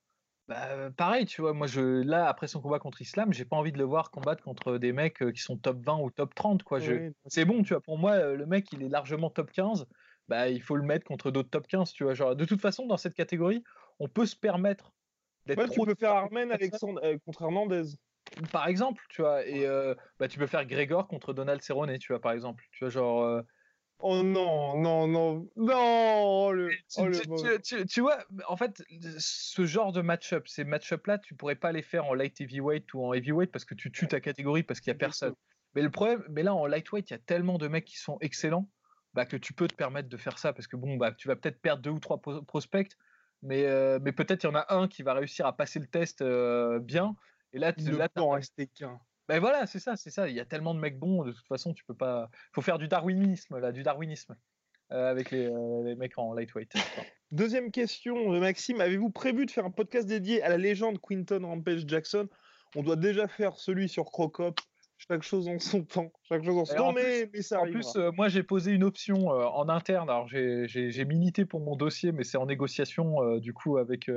[0.51, 3.71] bah, pareil, tu vois, moi, je, là, après son combat contre Islam, j'ai pas envie
[3.71, 6.79] de le voir combattre contre des mecs qui sont top 20 ou top 30, quoi.
[7.27, 9.85] c'est bon, tu vois, pour moi, le mec, il est largement top 15,
[10.27, 12.15] bah, il faut le mettre contre d'autres top 15, tu vois.
[12.15, 13.63] Genre, de toute façon, dans cette catégorie,
[13.99, 14.91] on peut se permettre
[15.45, 17.83] d'être ouais, Tu peux faire Armen Alexandre, euh, contre Hernandez.
[18.51, 19.65] Par exemple, tu vois, et
[20.19, 22.65] bah, tu peux faire Grégor contre Donald Cerrone, tu vois, par exemple.
[22.73, 23.41] Tu vois, genre.
[24.03, 27.07] Oh non, non, non, non le, oh,
[27.87, 28.83] tu, vois, en fait,
[29.17, 33.05] ce genre de match-up, ces match-up-là, tu pourrais pas les faire en light heavyweight ou
[33.05, 35.35] en heavyweight parce que tu tues ta catégorie parce qu'il y a personne.
[35.75, 38.17] Mais le problème, mais là en lightweight, il y a tellement de mecs qui sont
[38.21, 38.67] excellents
[39.13, 41.35] bah, que tu peux te permettre de faire ça parce que bon, bah, tu vas
[41.35, 42.97] peut-être perdre deux ou trois prospects,
[43.41, 45.87] mais, euh, mais peut-être il y en a un qui va réussir à passer le
[45.87, 47.15] test euh, bien.
[47.53, 48.99] Et là, tu ne peut en rester qu'un.
[49.31, 50.27] Ben voilà, c'est ça, c'est ça.
[50.27, 52.29] Il y a tellement de mecs bons, de toute façon, tu peux pas.
[52.51, 54.35] Faut faire du darwinisme, là, du darwinisme
[54.91, 56.73] euh, avec euh, les, mecs en lightweight.
[57.31, 61.45] Deuxième question de Maxime avez-vous prévu de faire un podcast dédié à la légende Quinton
[61.45, 62.27] Rampage Jackson?
[62.75, 64.59] On doit déjà faire celui sur Crocop
[65.07, 66.11] chaque chose en son temps.
[66.23, 69.33] Chaque chose en son temps, mais, ça En plus, euh, moi, j'ai posé une option
[69.33, 70.09] euh, en interne.
[70.09, 74.09] Alors, j'ai milité pour mon dossier, mais c'est en négociation, euh, du coup, avec,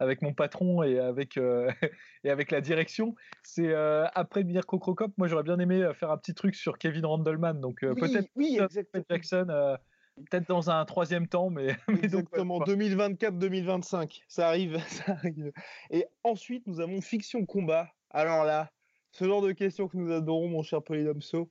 [0.00, 1.36] avec mon patron et avec,
[2.24, 3.14] et avec la direction.
[3.42, 7.60] C'est après Mirko Crocop, moi, j'aurais bien aimé faire un petit truc sur Kevin Randleman.
[7.60, 8.58] Donc, peut-être oui,
[9.10, 9.76] Jackson.
[10.30, 15.52] Peut-être dans un troisième temps, mais, exactement 2024-2025, ça arrive, ça arrive.
[15.90, 17.88] Et ensuite, nous avons Fiction Combat.
[18.10, 18.70] Alors là,
[19.12, 21.50] ce genre de questions que nous adorons, mon cher Polydomso.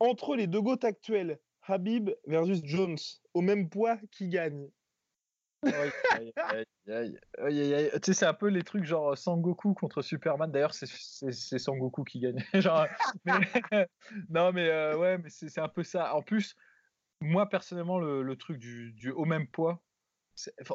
[0.00, 2.98] Entre les deux goats actuels, Habib versus Jones,
[3.34, 4.68] au même poids, qui gagne?
[5.64, 5.72] Tu
[8.02, 10.50] sais, c'est un peu les trucs genre Sangoku contre Superman.
[10.50, 12.38] D'ailleurs, c'est Sangoku qui gagne.
[12.54, 12.86] genre,
[14.30, 16.14] non, mais euh, ouais, mais c'est un peu ça.
[16.14, 16.54] En plus,
[17.20, 19.82] moi personnellement, le, truc du, haut même poids,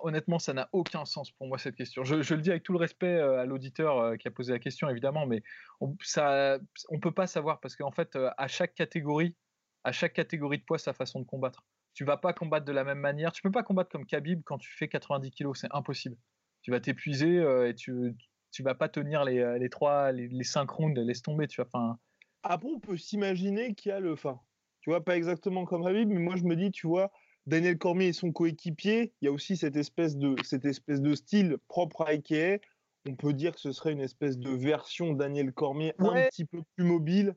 [0.02, 2.04] honnêtement, ça n'a aucun sens pour moi cette question.
[2.04, 4.60] Je, le dis avec tout le respect euh, à l'auditeur euh, qui a posé la
[4.60, 5.44] question, évidemment, mais
[5.80, 6.60] on, ça,
[6.90, 9.36] on peut pas savoir parce qu'en fait, à chaque catégorie,
[9.84, 12.84] à chaque catégorie de poids, sa façon de combattre tu vas pas combattre de la
[12.84, 13.32] même manière.
[13.32, 16.18] Tu peux pas combattre comme Khabib quand tu fais 90 kilos, c'est impossible.
[16.62, 18.16] Tu vas t'épuiser euh, et tu
[18.52, 21.62] tu vas pas tenir les, euh, les 3 les, les 5 rounds, laisse tomber, tu.
[21.62, 21.98] Enfin.
[22.44, 24.40] Après, on peut s'imaginer qu'il y a le, fin.
[24.82, 27.12] tu vois, pas exactement comme Khabib, mais moi je me dis, tu vois,
[27.46, 31.14] Daniel Cormier et son coéquipier, il y a aussi cette espèce de cette espèce de
[31.14, 32.62] style propre à Ike.
[33.06, 36.62] On peut dire que ce serait une espèce de version Daniel Cormier un petit peu
[36.76, 37.36] plus mobile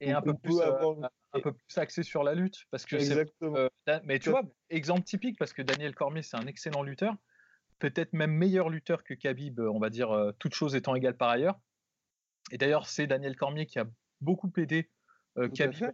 [0.00, 0.94] et un peu plus euh,
[1.32, 3.56] un peu plus axé sur la lutte parce que Exactement.
[3.56, 3.68] Euh,
[4.04, 7.16] mais tu vois exemple typique parce que Daniel Cormier c'est un excellent lutteur
[7.78, 11.30] peut-être même meilleur lutteur que Khabib on va dire euh, toutes choses étant égales par
[11.30, 11.58] ailleurs
[12.50, 13.86] et d'ailleurs c'est Daniel Cormier qui a
[14.20, 14.90] beaucoup aidé
[15.38, 15.92] euh, Khabib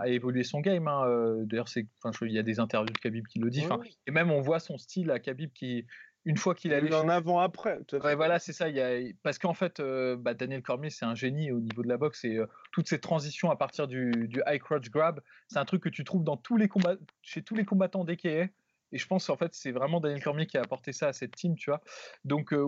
[0.00, 1.86] à évoluer son game hein, d'ailleurs c'est
[2.22, 3.66] il y a des interviews de Khabib qui le dit
[4.06, 5.86] et même on voit son style à Khabib qui
[6.24, 7.78] une fois qu'il a eu en avant après.
[7.92, 8.68] Ouais, voilà, c'est ça.
[8.68, 9.12] Il y a...
[9.22, 12.24] Parce qu'en fait, euh, bah, Daniel Cormier, c'est un génie au niveau de la boxe
[12.24, 15.82] et euh, toutes ces transitions à partir du, du high crotch grab, c'est un truc
[15.82, 18.48] que tu trouves dans tous les combats, chez tous les combattants d'EKA.
[18.92, 21.34] Et je pense en fait, c'est vraiment Daniel Cormier qui a apporté ça à cette
[21.36, 21.82] team, tu vois.
[22.24, 22.66] Donc, euh,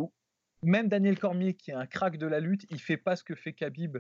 [0.63, 3.35] même Daniel Cormier, qui est un crack de la lutte, il fait pas ce que
[3.35, 3.99] fait Khabib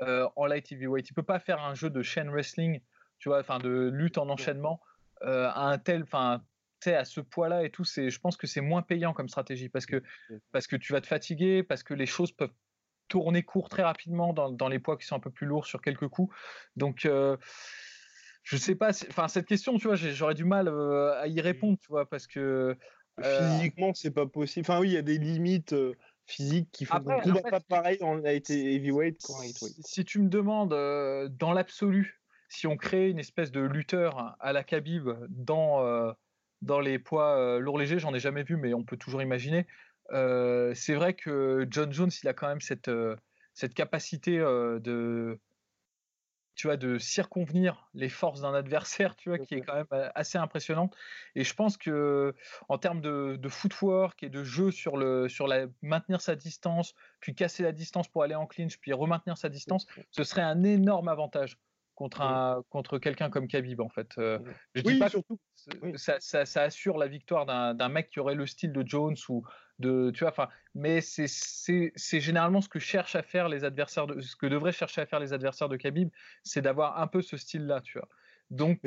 [0.00, 1.08] en light heavyweight.
[1.08, 2.80] Il peut pas faire un jeu de chain wrestling,
[3.18, 4.80] tu vois, enfin de lutte en enchaînement
[5.22, 6.42] à un tel, enfin
[6.86, 9.86] à ce poids-là et tout, c'est, je pense que c'est moins payant comme stratégie parce
[9.86, 10.02] que,
[10.52, 12.52] parce que tu vas te fatiguer, parce que les choses peuvent
[13.08, 15.82] tourner court très rapidement dans, dans les poids qui sont un peu plus lourds sur
[15.82, 16.34] quelques coups.
[16.76, 17.36] Donc, euh,
[18.42, 21.76] je sais pas, enfin, cette question, tu vois, j'aurais du mal euh, à y répondre,
[21.80, 22.76] tu vois, parce que.
[23.22, 24.64] Euh, Physiquement, c'est pas possible.
[24.64, 25.74] Enfin, oui, il y a des limites
[26.30, 29.20] physiques qui font qu'on ne pas pareil en a été heavyweight.
[29.84, 30.70] Si, tu me demandes,
[31.38, 36.14] dans l'absolu, si on crée une espèce de lutteur à la Khabib dans
[36.62, 39.66] dans les poids euh, lourds légers, j'en ai jamais vu, mais on peut toujours imaginer.
[40.12, 43.16] Euh, c'est vrai que John Jones, il a quand même cette, euh,
[43.54, 45.38] cette capacité de,
[46.54, 50.38] tu vois, de circonvenir les forces d'un adversaire, tu vois, qui est quand même assez
[50.38, 50.94] impressionnante.
[51.34, 52.34] Et je pense que
[52.68, 56.94] en termes de, de footwork et de jeu sur le, sur la maintenir sa distance,
[57.20, 60.62] puis casser la distance pour aller en clinch, puis remaintenir sa distance, ce serait un
[60.62, 61.58] énorme avantage
[62.00, 64.08] contre, un, contre quelqu'un comme Khabib en fait.
[64.16, 64.38] Euh,
[64.74, 65.38] je dis pas surtout,
[65.96, 69.44] ça, ça, ça, assure la victoire d'un mec qui aurait le style de Jones ou
[69.80, 74.20] de tu vois enfin mais c'est généralement ce que cherchent à faire les adversaires de
[74.20, 76.10] ce que devraient chercher à faire les adversaires de Khabib,
[76.44, 78.08] c'est d'avoir un peu ce style là, tu vois.
[78.50, 78.80] Donc,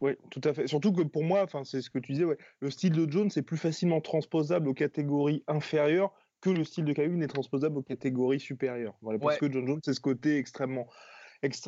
[0.00, 0.66] oui, tout à fait.
[0.66, 3.30] Surtout que pour moi, enfin, c'est ce que tu disais, ouais, le style de Jones
[3.36, 7.82] est plus facilement transposable aux catégories inférieures que le style de Khabib n'est transposable aux
[7.82, 8.96] catégories supérieures.
[9.02, 10.88] Voilà, parce que John Jones, c'est ce côté extrêmement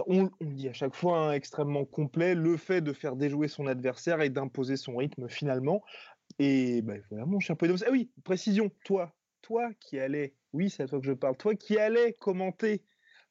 [0.07, 4.21] on, dit à chaque fois hein, extrêmement complet, le fait de faire déjouer son adversaire
[4.21, 5.83] et d'imposer son rythme finalement.
[6.39, 7.84] Et bah, voilà, mon cher Polydomso.
[7.89, 11.55] Ah oui, précision, toi, toi qui allais, oui, c'est à toi que je parle, toi
[11.55, 12.84] qui allais commenter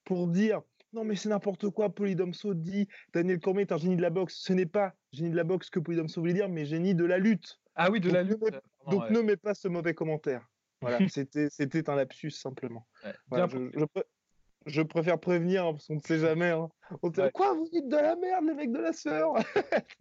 [0.03, 0.61] pour dire
[0.93, 4.35] non mais c'est n'importe quoi, Polydomso dit Daniel Cormier est un génie de la boxe.
[4.35, 7.17] Ce n'est pas génie de la boxe que Polydomso voulait dire, mais génie de la
[7.17, 7.59] lutte.
[7.75, 8.39] Ah oui, de la lutte.
[8.89, 10.47] donc ne mets pas ce mauvais commentaire.
[10.81, 12.87] Voilà, c'était un lapsus simplement.
[14.65, 16.49] je préfère prévenir hein, parce qu'on ne sait jamais.
[16.49, 16.69] Hein.
[17.01, 19.33] On dit, quoi, vous dites de la merde, les mecs de la sœur?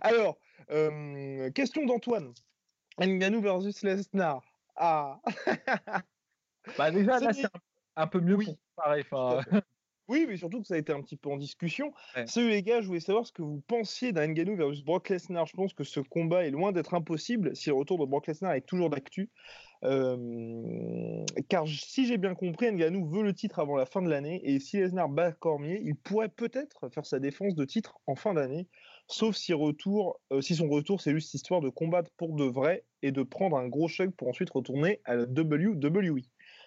[0.00, 0.38] Alors,
[0.70, 2.32] euh, question d'Antoine.
[3.00, 4.42] Nganou versus Lesnar.
[4.76, 5.20] Ah
[6.78, 7.46] Bah déjà, là, c'est
[7.96, 8.56] un, peu mieux oui.
[8.76, 9.04] pareil.
[10.08, 11.92] Oui, mais surtout que ça a été un petit peu en discussion.
[12.26, 15.46] Salut les gars, je voulais savoir ce que vous pensiez d'un Ngannou versus Brock Lesnar.
[15.46, 18.52] Je pense que ce combat est loin d'être impossible si le retour de Brock Lesnar
[18.52, 19.30] est toujours d'actu.
[19.84, 24.40] Euh, car si j'ai bien compris, Ngannou veut le titre avant la fin de l'année
[24.44, 28.34] et si Lesnar bat Cormier, il pourrait peut-être faire sa défense de titre en fin
[28.34, 28.68] d'année.
[29.06, 32.84] Sauf si, retour, euh, si son retour, c'est juste histoire de combattre pour de vrai
[33.02, 36.20] et de prendre un gros choc pour ensuite retourner à la WWE.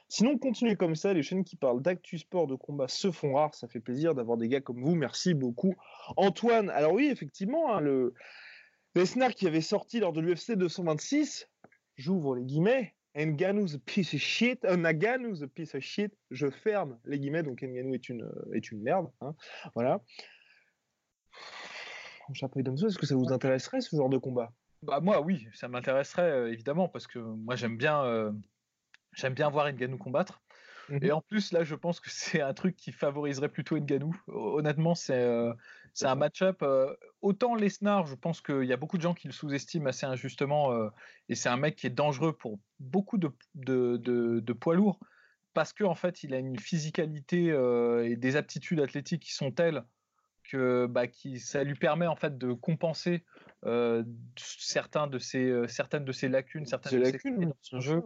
[0.09, 3.55] Sinon, continuez comme ça, les chaînes qui parlent d'actu sport, de combat se font rares,
[3.55, 5.75] ça fait plaisir d'avoir des gars comme vous, merci beaucoup.
[6.15, 8.13] Antoine, alors oui, effectivement, hein, le
[8.95, 11.49] Lesnar qui avait sorti lors de l'UFC 226,
[11.97, 16.99] j'ouvre les guillemets, Ngannou's a piece of shit, uh, a piece of shit, je ferme
[17.03, 19.35] les guillemets, donc Nganou est une, est une merde, hein,
[19.73, 20.01] voilà.
[22.31, 24.51] Est-ce que ça vous intéresserait ce genre de combat?
[24.83, 28.31] Bah moi oui, ça m'intéresserait euh, évidemment parce que moi j'aime bien euh,
[29.17, 30.41] J'aime bien voir Nganou combattre.
[30.89, 34.15] Mmh et en plus, là, je pense que c'est un truc qui favoriserait plutôt Nganou.
[34.27, 35.53] Honnêtement, c'est euh,
[36.01, 36.61] un match-up.
[36.61, 40.05] Euh, autant Lesnar, je pense qu'il y a beaucoup de gens qui le sous-estiment assez
[40.05, 40.71] injustement,
[41.29, 44.99] et c'est un mec qui est dangereux pour beaucoup de, de, poids lourds,
[45.53, 47.47] parce qu'en en fait, il a une physicalité
[48.05, 49.83] et des aptitudes athlétiques qui sont telles
[50.49, 53.23] que bah, qui, ça lui permet en fait de compenser
[54.37, 58.01] certains de ses, certaines de ses lacunes, certaines de lacunes dans son jeu.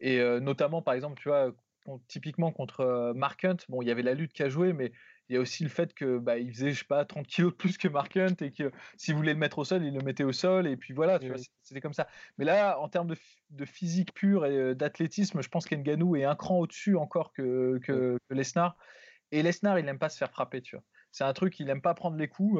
[0.00, 1.52] Et notamment, par exemple, tu vois,
[2.08, 4.92] typiquement contre Mark Hunt, bon, il y avait la lutte qui a joué, mais
[5.28, 7.52] il y a aussi le fait que bah, il faisait je sais pas 30 kilos
[7.52, 10.00] de plus que Mark Hunt et que s'il voulait le mettre au sol il le
[10.00, 11.18] mettait au sol et puis voilà
[11.62, 12.08] c'était comme ça.
[12.38, 13.14] Mais là en termes
[13.50, 18.18] de, physique pure et d'athlétisme je pense qu'Enganou est un cran au-dessus encore que, que,
[18.30, 18.76] Lesnar.
[19.30, 21.80] Et Lesnar il n'aime pas se faire frapper tu vois c'est un truc il n'aime
[21.80, 22.56] pas prendre les coups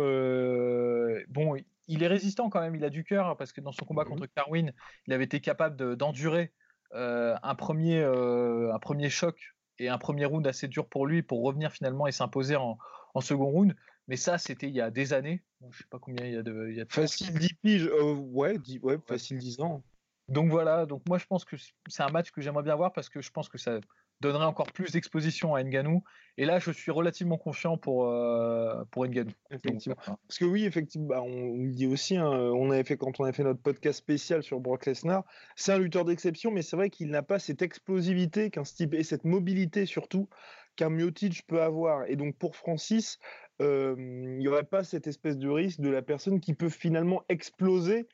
[1.28, 4.04] bon il est résistant quand même il a du cœur parce que dans son combat
[4.04, 4.72] mmh contre Carwin
[5.06, 6.52] il avait été capable d'endurer
[6.92, 11.72] un premier un premier choc et un premier round assez dur pour lui pour revenir
[11.72, 12.78] finalement et s'imposer en,
[13.20, 13.74] second round.
[14.06, 15.42] Mais ça, c'était il y a des années.
[15.70, 16.68] je sais pas combien il y a de.
[16.70, 19.82] Il y a facile 10 piges, euh, ouais, ouais, facile 10 ans.
[20.28, 21.56] Donc voilà, donc moi je pense que
[21.88, 23.80] c'est un match que j'aimerais bien voir parce que je pense que ça
[24.20, 26.02] donnerait encore plus d'exposition à Nganou.
[26.36, 29.30] Et là, je suis relativement confiant pour, euh, pour Nganou.
[29.50, 29.96] Effectivement.
[30.06, 33.32] Parce que oui, effectivement, bah, on dit aussi, hein, on avait fait, quand on a
[33.32, 35.24] fait notre podcast spécial sur Brock Lesnar,
[35.56, 39.02] c'est un lutteur d'exception, mais c'est vrai qu'il n'a pas cette explosivité qu'un type et
[39.02, 40.28] cette mobilité surtout
[40.76, 42.06] qu'un Miocic peut avoir.
[42.06, 43.18] Et donc pour Francis,
[43.60, 47.22] euh, il n'y aurait pas cette espèce de risque de la personne qui peut finalement
[47.28, 48.08] exploser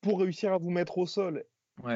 [0.00, 1.44] pour réussir à vous mettre au sol.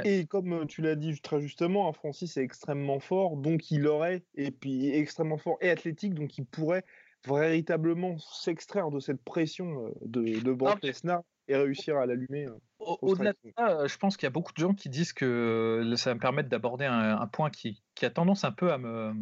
[0.04, 4.22] Et comme tu l'as dit très justement, hein, Francis est extrêmement fort, donc il aurait,
[4.34, 6.84] et puis extrêmement fort et athlétique, donc il pourrait
[7.26, 12.46] véritablement s'extraire de cette pression de, de Brock Lesnar et réussir à l'allumer.
[12.78, 16.10] Au-delà de ça, je pense qu'il y a beaucoup de gens qui disent que ça
[16.10, 19.12] va me permettre d'aborder un, point qui, a tendance un peu à me,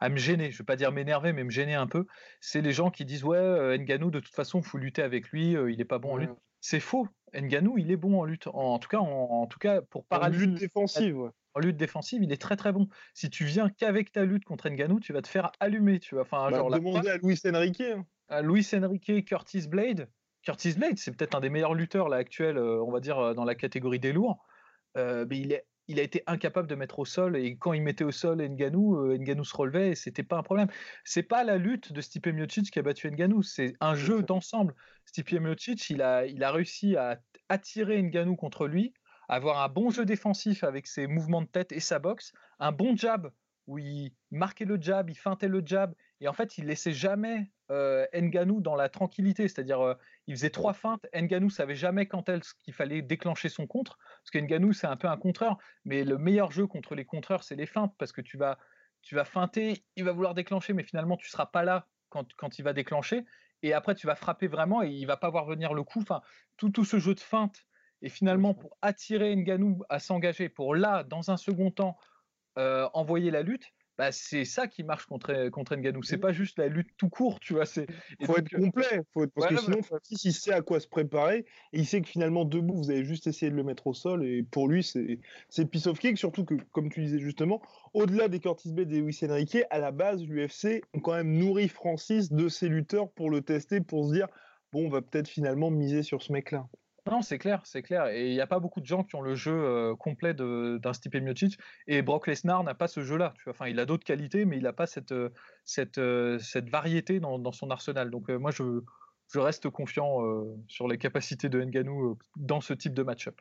[0.00, 0.50] à me gêner.
[0.50, 2.06] Je ne vais pas dire m'énerver, mais me gêner un peu.
[2.40, 5.52] C'est les gens qui disent Ouais, Nganou, de toute façon, il faut lutter avec lui,
[5.52, 6.30] il n'est pas bon en lutte.
[6.60, 7.08] C'est faux.
[7.34, 8.46] Nganou, il est bon en lutte.
[8.48, 10.44] En, tout cas, en, tout cas pour paralyser.
[10.44, 12.88] En lutte défensive, En lutte défensive, il est très très bon.
[13.14, 15.98] Si tu viens qu'avec ta lutte contre Nganou, tu vas te faire allumer.
[16.00, 17.80] Tu vas, enfin, bah, genre, demander à Luis Enrique.
[17.80, 18.04] Hein.
[18.28, 20.08] À Luis Enrique, Curtis Blade.
[20.42, 23.34] Curtis Blade, c'est peut-être un des meilleurs lutteurs là actuels, euh, on va dire euh,
[23.34, 24.44] dans la catégorie des lourds.
[24.96, 27.82] Euh, mais il est il a été incapable de mettre au sol et quand il
[27.82, 30.68] mettait au sol Nganou, euh, Nganou se relevait et c'était pas un problème.
[31.04, 34.76] C'est pas la lutte de Stipe Miocic qui a battu Nganou, c'est un jeu d'ensemble.
[35.04, 38.94] Stipe Miocic, il a, il a réussi à attirer Nganou contre lui,
[39.28, 42.96] avoir un bon jeu défensif avec ses mouvements de tête et sa boxe, un bon
[42.96, 43.32] jab
[43.66, 47.50] où il marquait le jab, il feintait le jab et en fait il laissait jamais
[47.70, 49.94] euh, Nganou dans la tranquillité, c'est-à-dire euh,
[50.26, 54.30] il faisait trois feintes, Nganou savait jamais quand est-ce qu'il fallait déclencher son contre, parce
[54.30, 57.66] qu'Nganou c'est un peu un contreur, mais le meilleur jeu contre les contreurs c'est les
[57.66, 58.58] feintes, parce que tu vas,
[59.02, 62.58] tu vas feinter, il va vouloir déclencher, mais finalement tu seras pas là quand, quand
[62.58, 63.24] il va déclencher,
[63.62, 66.22] et après tu vas frapper vraiment et il va pas voir venir le coup, enfin
[66.56, 67.64] tout, tout ce jeu de feinte,
[68.02, 71.98] et finalement pour attirer Nganou à s'engager, pour là, dans un second temps,
[72.58, 73.66] euh, envoyer la lutte,
[74.00, 76.02] bah, c'est ça qui marche contre, contre Nganou.
[76.02, 77.64] C'est pas juste la lutte tout court, tu vois.
[78.18, 79.02] Il faut être complet.
[79.12, 79.32] Faut être...
[79.34, 81.44] Parce que sinon, Francis, il sait à quoi se préparer.
[81.74, 84.24] Et il sait que finalement, debout, vous avez juste essayé de le mettre au sol.
[84.24, 86.16] Et pour lui, c'est piece of cake.
[86.16, 87.60] Surtout que, comme tu disais justement,
[87.92, 91.68] au-delà des Curtis Blade et Luis Enrique, à la base, l'UFC ont quand même nourri
[91.68, 94.28] Francis de ses lutteurs pour le tester, pour se dire
[94.72, 96.66] bon, on va peut-être finalement miser sur ce mec-là.
[97.10, 98.06] Non, c'est clair, c'est clair.
[98.06, 101.16] Et il n'y a pas beaucoup de gens qui ont le jeu complet d'un Stipe
[101.16, 101.58] Miocic.
[101.88, 103.34] Et Brock Lesnar n'a pas ce jeu-là.
[103.48, 105.12] Enfin, il a d'autres qualités, mais il n'a pas cette,
[106.68, 108.10] variété dans, son arsenal.
[108.10, 108.82] Donc moi, je,
[109.32, 110.20] je reste confiant
[110.68, 113.40] sur les capacités de Nganou dans ce type de match-up.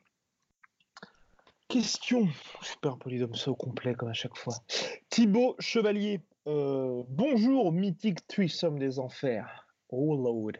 [1.68, 2.28] Question.
[2.64, 4.56] Super polydome au complet comme à chaque fois.
[5.10, 6.22] Thibaut Chevalier.
[6.48, 9.69] bonjour, mythique threesome des enfers.
[9.92, 10.52] Oh Lord.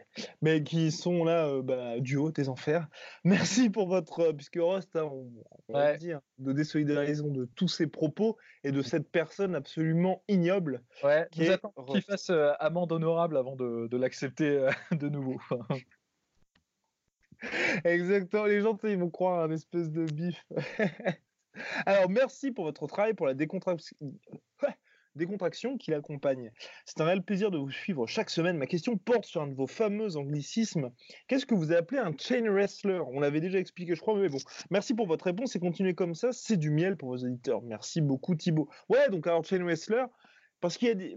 [0.42, 2.88] Mais qui sont là euh, bah, du haut des enfers.
[3.24, 7.86] Merci pour votre, euh, puisque Rost, hein, on, va dire, de désolidarisation de tous ces
[7.86, 10.82] propos et de cette personne absolument ignoble.
[11.04, 11.48] Ouais, qui
[11.86, 15.40] qu'il fasse euh, amende honorable avant de, de l'accepter de nouveau.
[17.84, 20.44] Exactement, les gens, ils vont croire à un espèce de bif.
[21.86, 23.96] Alors, merci pour votre travail, pour la décontraction
[25.20, 26.50] décontraction qui l'accompagne.
[26.84, 28.56] C'est un réel plaisir de vous suivre chaque semaine.
[28.56, 30.90] Ma question porte sur un de vos fameux anglicismes.
[31.28, 33.00] Qu'est-ce que vous appelez un chain wrestler?
[33.12, 34.38] On l'avait déjà expliqué, je crois, mais bon.
[34.70, 36.32] Merci pour votre réponse et continuez comme ça.
[36.32, 37.62] C'est du miel pour vos éditeurs.
[37.62, 38.68] Merci beaucoup, Thibaut.
[38.88, 40.04] Ouais, donc alors chain wrestler,
[40.60, 41.16] parce qu'il y a des.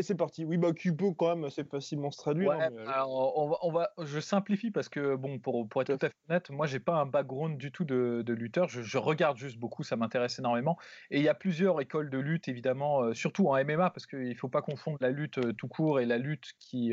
[0.00, 0.44] C'est parti.
[0.44, 2.52] Oui, bah, peut quand même assez facilement se traduire.
[2.52, 6.08] Hein, euh, alors, on va, je simplifie parce que, bon, pour, pour être tout à
[6.08, 8.68] fait honnête, moi, j'ai pas un background du tout de, de lutteur.
[8.68, 10.78] Je, regarde juste beaucoup, ça m'intéresse énormément.
[11.10, 14.28] Et il y a plusieurs écoles de lutte, évidemment, euh, surtout en MMA, parce qu'il
[14.28, 16.92] ne faut pas confondre la lutte euh, tout court et la lutte qui,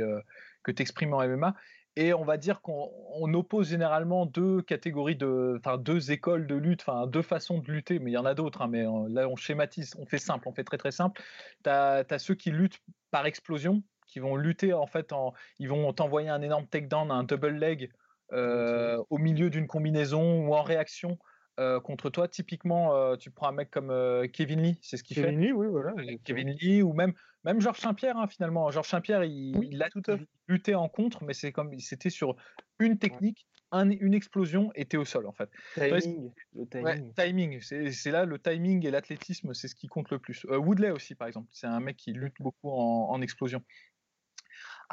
[0.64, 1.56] que tu exprimes en MMA.
[1.98, 6.82] Et on va dire qu'on oppose généralement deux catégories de, enfin deux écoles de lutte,
[6.82, 8.62] enfin deux façons de lutter, mais il y en a d'autres.
[8.62, 11.22] Hein, mais là, on schématise, on fait simple, on fait très très simple.
[11.64, 12.80] Tu as, ceux qui luttent
[13.12, 17.24] par explosion, qui vont lutter en fait, en, ils vont t'envoyer un énorme takedown, un
[17.24, 17.92] double leg
[18.32, 21.20] euh, au milieu d'une combinaison ou en réaction.
[21.60, 23.94] Euh, contre toi, typiquement, euh, tu prends un mec comme
[24.32, 25.24] Kevin Lee, c'est ce qu'il fait.
[25.24, 25.94] Kevin Lee, oui, voilà.
[26.24, 28.70] Kevin Lee, ou même même Georges Saint-Pierre, hein, finalement.
[28.72, 30.04] Georges Saint-Pierre, il, a tout
[30.48, 32.36] lutté en contre, mais c'est comme c'était sur
[32.80, 35.50] une technique, une explosion, et au sol, en fait.
[35.76, 36.32] Timing.
[36.56, 37.14] le timing.
[37.14, 37.62] timing.
[37.62, 40.46] C'est là le timing et l'athlétisme, c'est ce qui compte le plus.
[40.50, 41.48] Euh, Woodley aussi, par exemple.
[41.52, 43.64] C'est un mec qui lutte beaucoup en, explosion.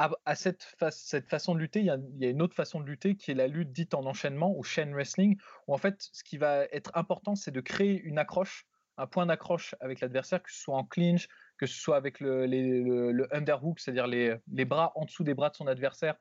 [0.01, 3.32] À, cette, cette, façon de lutter, il y, a, une autre façon de lutter qui
[3.32, 5.36] est la lutte dite en enchaînement ou chain wrestling,
[5.66, 8.64] où en fait, ce qui va être important, c'est de créer une accroche,
[8.96, 13.26] un point d'accroche avec l'adversaire, que ce soit en clinch, que ce soit avec le,
[13.34, 16.14] underhook, c'est-à-dire les, bras en dessous des bras de son adversaire,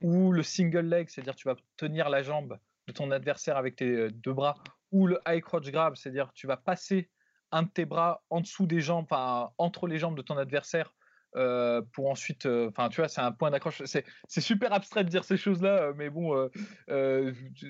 [0.00, 2.56] ou le single leg, c'est-à-dire tu vas tenir la jambe
[2.86, 4.54] de ton adversaire avec tes euh, deux bras,
[4.92, 7.10] ou le high crotch grab, c'est-à-dire tu vas passer
[7.50, 10.94] un de tes bras en dessous des jambes, entre les jambes de ton adversaire
[11.36, 13.82] euh, pour ensuite, euh, enfin, tu vois, c'est un point d'accroche.
[13.84, 16.48] C'est super abstrait de dire ces choses-là, euh, mais bon,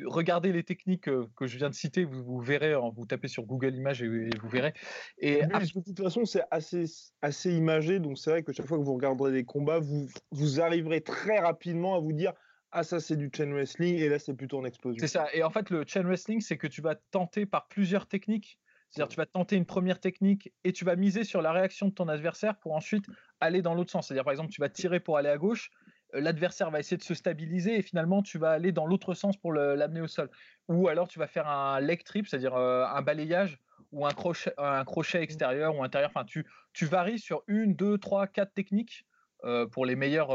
[0.04, 4.02] regardez les techniques que je viens de citer, vous, verrez, vous tapez sur Google Images
[4.02, 4.74] et, vous verrez.
[5.18, 6.84] Et de toute façon, c'est assez,
[7.22, 10.60] assez imagé, donc c'est vrai que chaque fois que vous regarderez des combats, vous, vous
[10.60, 12.32] arriverez très rapidement à vous dire
[12.76, 14.98] ah ça c'est du chain wrestling et là c'est plutôt en explosion.
[14.98, 15.28] C'est ça.
[15.32, 18.58] Et en fait le chain wrestling c'est que tu vas tenter par plusieurs techniques
[18.94, 21.92] c'est-à-dire tu vas tenter une première technique et tu vas miser sur la réaction de
[21.92, 23.06] ton adversaire pour ensuite
[23.44, 24.08] aller dans l'autre sens.
[24.08, 25.70] C'est-à-dire par exemple tu vas tirer pour aller à gauche,
[26.14, 29.36] euh, l'adversaire va essayer de se stabiliser et finalement tu vas aller dans l'autre sens
[29.36, 30.30] pour l'amener au sol.
[30.68, 33.58] Ou alors tu vas faire un leg trip, c'est-à-dire euh, un balayage
[33.92, 36.10] ou un crochet, un crochet extérieur ou intérieur.
[36.10, 39.06] Enfin tu, tu varies sur une, deux, trois, quatre techniques
[39.44, 40.34] euh, pour les meilleurs,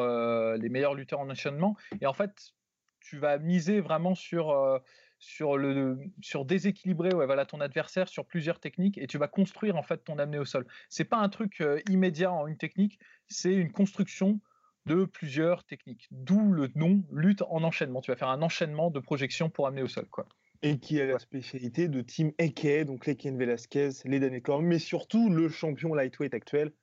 [0.58, 1.76] les meilleurs lutteurs en enchaînement.
[2.02, 2.54] Et en fait
[3.02, 4.82] tu vas miser vraiment sur
[5.20, 9.76] sur le sur déséquilibrer ouais, voilà ton adversaire sur plusieurs techniques et tu vas construire
[9.76, 10.66] en fait ton amener au sol.
[10.88, 14.40] C'est pas un truc euh, immédiat en une technique, c'est une construction
[14.86, 16.08] de plusieurs techniques.
[16.10, 18.02] D'où le nom lutte en enchaînement.
[18.02, 20.26] Tu vas faire un enchaînement de projections pour amener au sol quoi.
[20.62, 25.30] Et qui a la spécialité de Team Eke, donc Leken Velasquez, les Danekorn, mais surtout
[25.30, 26.74] le champion lightweight actuel,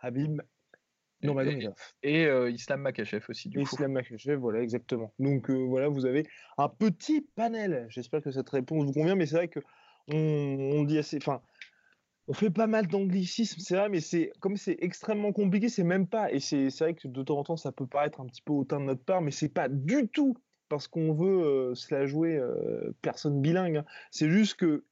[0.00, 0.40] Habib
[2.02, 5.12] et, euh, Islam Makachev aussi, du Islam Makachev, voilà, exactement.
[5.18, 6.26] Donc euh, voilà, vous avez
[6.58, 7.86] un petit panel.
[7.88, 9.60] J'espère que cette réponse vous convient, mais c'est vrai que
[10.08, 11.16] on, dit assez.
[11.16, 11.42] Enfin,
[12.28, 16.06] on fait pas mal d'anglicisme, c'est vrai, mais c'est comme c'est extrêmement compliqué, c'est même
[16.06, 16.30] pas.
[16.32, 18.80] Et c'est vrai que de temps en temps, ça peut paraître un petit peu hautain
[18.80, 20.36] de notre part, mais c'est pas du tout
[20.68, 22.40] parce qu'on veut euh, se la jouer
[23.02, 23.78] personne bilingue.
[23.78, 23.84] Hein.
[24.10, 24.84] C'est juste que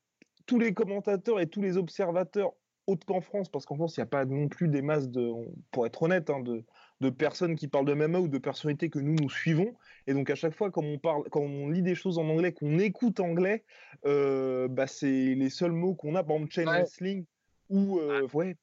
[0.46, 2.52] tous les commentateurs et tous les observateurs
[2.87, 5.30] autre qu'en France, parce qu'en France, il n'y a pas non plus des masses de,
[5.70, 6.64] pour être honnête, hein, de,
[7.01, 9.74] de, personnes qui parlent de MMA ou de personnalités que nous, nous suivons.
[10.07, 12.53] Et donc, à chaque fois, quand on, parle, quand on lit des choses en anglais,
[12.53, 13.64] qu'on écoute anglais,
[14.05, 17.24] euh, bah, c'est les seuls mots qu'on a, par exemple, chain wrestling
[17.68, 17.99] ou.
[17.99, 18.37] Euh, ah.
[18.37, 18.57] ouais.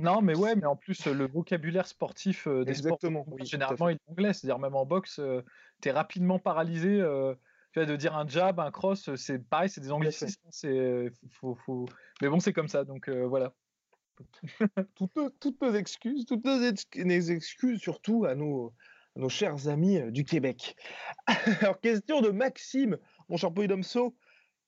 [0.00, 3.96] Non, mais ouais, mais en plus, le vocabulaire sportif euh, des Exactement, sports, généralement, il
[3.96, 4.32] est anglais.
[4.32, 5.20] C'est-à-dire, même en boxe,
[5.82, 7.02] tu es rapidement paralysé
[7.76, 10.40] de dire un jab, un cross, c'est pareil, c'est des anglicismes.
[10.50, 11.86] C'est, faut, faut...
[12.20, 13.54] Mais bon, c'est comme ça, donc euh, voilà.
[14.96, 18.74] toutes, nos, toutes, nos, excuses, toutes nos excuses, surtout à nos,
[19.16, 20.76] nos chers amis euh, du Québec.
[21.60, 22.98] Alors, question de Maxime,
[23.28, 24.16] mon cher Polydomso,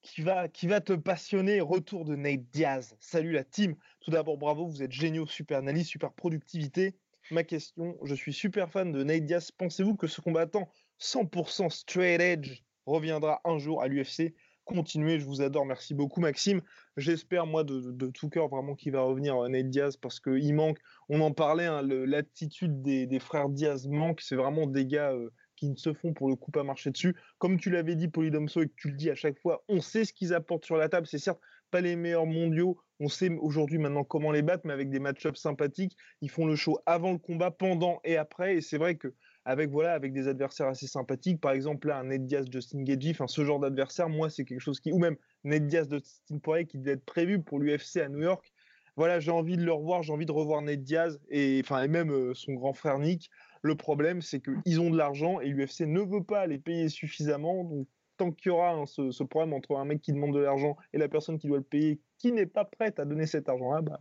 [0.03, 1.61] qui va, qui va te passionner.
[1.61, 2.97] Retour de Nate Diaz.
[3.01, 3.77] Salut la team.
[4.01, 6.97] Tout d'abord, bravo, vous êtes géniaux, super analyse, super productivité.
[7.31, 9.51] Ma question, je suis super fan de Nate Diaz.
[9.51, 14.35] Pensez-vous que ce combattant 100% straight edge reviendra un jour à l'UFC.
[14.65, 16.61] Continuez, je vous adore, merci beaucoup Maxime.
[16.97, 20.79] J'espère moi de, tout cœur vraiment qu'il va revenir euh, Nate Diaz parce qu'il manque,
[21.09, 25.71] on en parlait, hein, l'attitude des, frères Diaz manque, c'est vraiment des gars euh, qui
[25.71, 27.17] ne se font pour le coup pas marcher dessus.
[27.39, 30.05] Comme tu l'avais dit Polydomso et que tu le dis à chaque fois, on sait
[30.05, 33.79] ce qu'ils apportent sur la table, c'est certes pas les meilleurs mondiaux, on sait aujourd'hui
[33.79, 37.19] maintenant comment les battre, mais avec des match-ups sympathiques, ils font le show avant le
[37.19, 39.15] combat, pendant et après, et c'est vrai que
[39.45, 41.41] avec voilà avec des adversaires assez sympathiques.
[41.41, 44.81] Par exemple, là, un Ned Diaz, Justin Gagey, ce genre d'adversaire, moi, c'est quelque chose
[44.81, 48.23] qui, ou même Ned Diaz, Justin Poirier, qui devait être prévu pour l'UFC à New
[48.23, 48.53] York.
[48.97, 51.89] Voilà, j'ai envie de le revoir, j'ai envie de revoir Ned Diaz et enfin et
[51.89, 53.31] même euh, son grand frère Nick.
[53.63, 57.65] Le problème, c'est qu'ils ont de l'argent et l'UFC ne veut pas les payer suffisamment.
[57.65, 57.87] Donc,
[58.17, 60.99] tant qu'il y aura hein, ce, problème entre un mec qui demande de l'argent et
[60.99, 64.01] la personne qui doit le payer, qui n'est pas prête à donner cet argent-là, bah,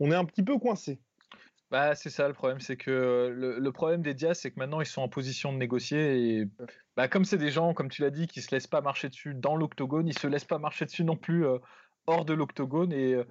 [0.00, 1.00] on est un petit peu coincé.
[1.70, 4.86] Bah, c'est ça le problème, c'est que le, problème des Diaz, c'est que maintenant ils
[4.86, 6.48] sont en position de négocier et
[6.96, 9.34] bah, comme c'est des gens, comme tu l'as dit, qui se laissent pas marcher dessus
[9.34, 11.58] dans l'octogone, ils se laissent pas marcher dessus non plus euh,
[12.06, 13.24] hors de l'octogone et euh,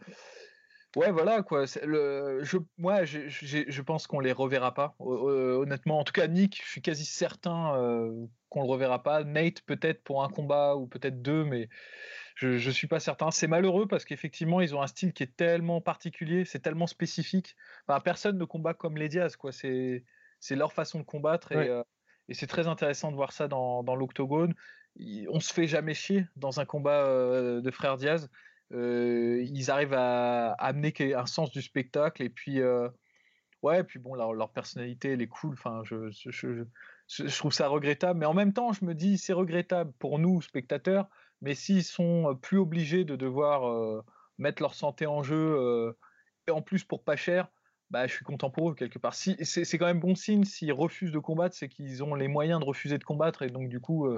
[0.95, 1.65] Ouais, voilà quoi.
[1.83, 4.95] Le, je, moi, je, je, pense qu'on les reverra pas.
[4.99, 9.23] Honnêtement, en tout cas, Nick, je suis quasi certain euh, qu'on le reverra pas.
[9.23, 11.67] Nate, peut-être pour un combat ou peut-être deux, mais
[12.35, 13.31] je, ne suis pas certain.
[13.31, 17.55] C'est malheureux parce qu'effectivement, ils ont un style qui est tellement particulier, c'est tellement spécifique.
[18.03, 19.51] personne ne combat comme les Diaz, quoi.
[19.51, 20.03] C'est,
[20.39, 21.81] c'est leur façon de combattre et, euh,
[22.29, 24.53] et c'est très intéressant de voir ça dans, dans l'octogone.
[25.29, 28.29] On se fait jamais chier dans un combat euh, de frères Diaz
[28.73, 32.89] ils arrivent à, amener un sens du spectacle et puis euh,
[33.61, 35.53] ouais, puis bon, leur, personnalité, elle est cool.
[35.53, 40.19] Enfin, je, trouve ça regrettable, mais en même temps, je me dis, c'est regrettable pour
[40.19, 41.07] nous, spectateurs,
[41.41, 44.03] mais s'ils sont plus obligés de devoir euh,
[44.37, 45.95] mettre leur santé en jeu,
[46.47, 47.47] et en plus pour pas cher,
[47.91, 49.13] bah, je suis content pour eux quelque part.
[49.13, 50.45] C'est quand même bon signe.
[50.45, 53.69] S'ils refusent de combattre, c'est qu'ils ont les moyens de refuser de combattre, et donc
[53.69, 54.09] du coup,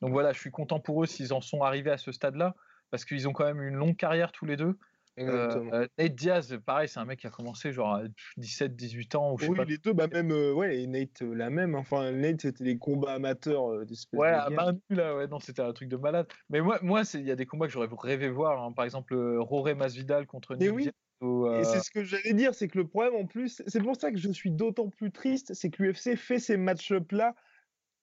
[0.00, 2.54] donc voilà, je suis content pour eux s'ils en sont arrivés à ce stade-là
[2.90, 4.78] parce qu'ils ont quand même une longue carrière tous les deux.
[5.18, 8.02] Euh, Nate Diaz, pareil, c'est un mec qui a commencé genre à
[8.38, 9.32] 17-18 ans.
[9.32, 11.74] Ou oui, les deux, bah même, euh, ouais, et Nate, euh, la même.
[11.74, 15.62] Enfin, Nate, c'était des combats amateurs d'espèce Ouais, à main nue, là, ouais, non, c'était
[15.62, 16.26] un truc de malade.
[16.50, 18.62] Mais moi, moi il y a des combats que j'aurais rêvé voir.
[18.62, 18.72] Hein.
[18.72, 20.90] Par exemple, Roré Masvidal contre Nick oui.
[21.22, 24.12] Et c'est ce que j'allais dire, c'est que le problème en plus, c'est pour ça
[24.12, 27.34] que je suis d'autant plus triste, c'est que l'UFC fait ces match-up là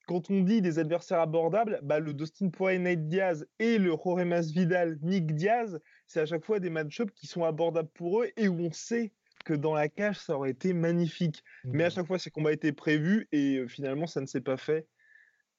[0.06, 4.24] quand on dit des adversaires abordables, bah, le Dustin Poirier Nate Diaz et le Jorge
[4.24, 8.48] Masvidal Nick Diaz, c'est à chaque fois des match-ups qui sont abordables pour eux et
[8.48, 9.12] où on sait
[9.46, 11.44] que dans la cage, ça aurait été magnifique.
[11.66, 11.92] Mais à mmh.
[11.92, 14.88] chaque fois, ces combats étaient prévus et euh, finalement, ça ne s'est pas fait.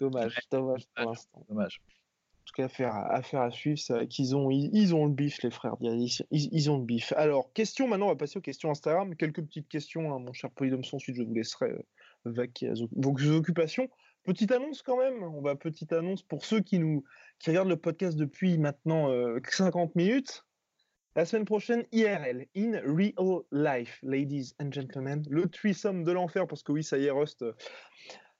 [0.01, 1.47] Dommage, dommage pour l'instant.
[1.49, 1.81] Dommage.
[1.87, 5.43] En tout cas, affaire à, affaire à suivre, c'est qu'ils ont, ils, ont le bif,
[5.43, 5.77] les frères.
[5.81, 7.13] Ils, ils, ont le bif.
[7.17, 9.17] Alors, question maintenant, on va passer aux questions Instagram.
[9.17, 10.97] Quelques petites questions, hein, mon cher Polydomson.
[10.97, 11.83] Ensuite, je vous laisserai euh,
[12.25, 13.89] vaquer à vos occupations.
[14.25, 17.05] Petite annonce quand même, on va petite annonce pour ceux qui nous
[17.39, 19.11] qui regardent le podcast depuis maintenant
[19.47, 20.47] 50 euh, minutes.
[21.15, 26.63] La semaine prochaine, IRL, in real life, ladies and gentlemen, le threesome de l'enfer, parce
[26.63, 27.53] que oui, ça y est, Rust, euh,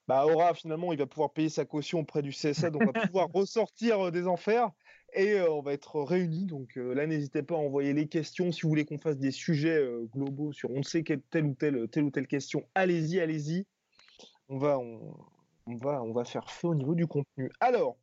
[0.09, 2.93] bah, aura finalement, il va pouvoir payer sa caution auprès du CSA, donc on va
[3.07, 4.71] pouvoir ressortir euh, des enfers
[5.13, 6.47] et on va être réunis.
[6.47, 9.87] Donc là, n'hésitez pas à envoyer les questions si vous voulez qu'on fasse des sujets
[10.13, 12.67] globaux sur on ne sait quelle telle ou telle, telle ou telle question.
[12.75, 13.65] Allez-y, allez-y.
[14.49, 15.15] On va, on,
[15.67, 17.51] on va, on va faire feu au niveau du contenu.
[17.61, 17.97] Alors,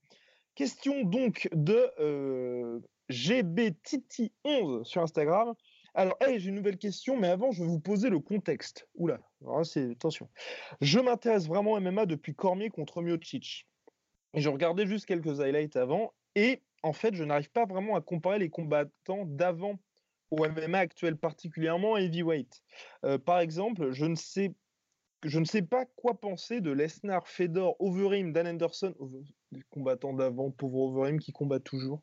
[0.56, 5.54] question donc de euh, GBTiti11 sur Instagram.
[5.94, 8.88] Alors, hey, j'ai une nouvelle question, mais avant, je vais vous poser le contexte.
[8.96, 9.20] Oula,
[9.64, 10.30] c'est attention.
[10.80, 13.68] Je m'intéresse vraiment à MMA depuis Cormier contre Miocic.
[14.34, 18.02] Et je regardais juste quelques highlights avant, et en fait, je n'arrive pas vraiment à
[18.02, 19.78] comparer les combattants d'avant
[20.32, 22.64] au MMA actuel, particulièrement heavyweight.
[23.04, 24.54] Euh, par exemple, je ne sais
[25.24, 28.94] je ne sais pas quoi penser de Lesnar, Fedor, Overeem, Dan Anderson,
[29.52, 32.02] les combattants d'avant, pauvre Overeem qui combat toujours.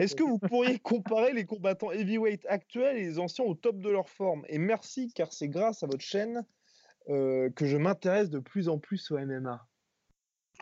[0.00, 3.90] Est-ce que vous pourriez comparer les combattants heavyweight actuels et les anciens au top de
[3.90, 4.44] leur forme?
[4.48, 6.44] Et merci, car c'est grâce à votre chaîne
[7.08, 9.64] euh, que je m'intéresse de plus en plus au MMA.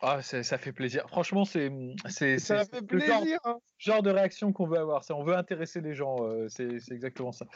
[0.03, 1.07] Ah, ça fait plaisir.
[1.09, 1.71] Franchement, c'est
[2.09, 3.39] c'est ça fait plaisir.
[3.45, 3.59] Hein.
[3.79, 5.03] Genre, de réaction qu'on veut avoir.
[5.11, 6.17] On veut intéresser les gens.
[6.21, 7.47] Euh, c'est exactement ça.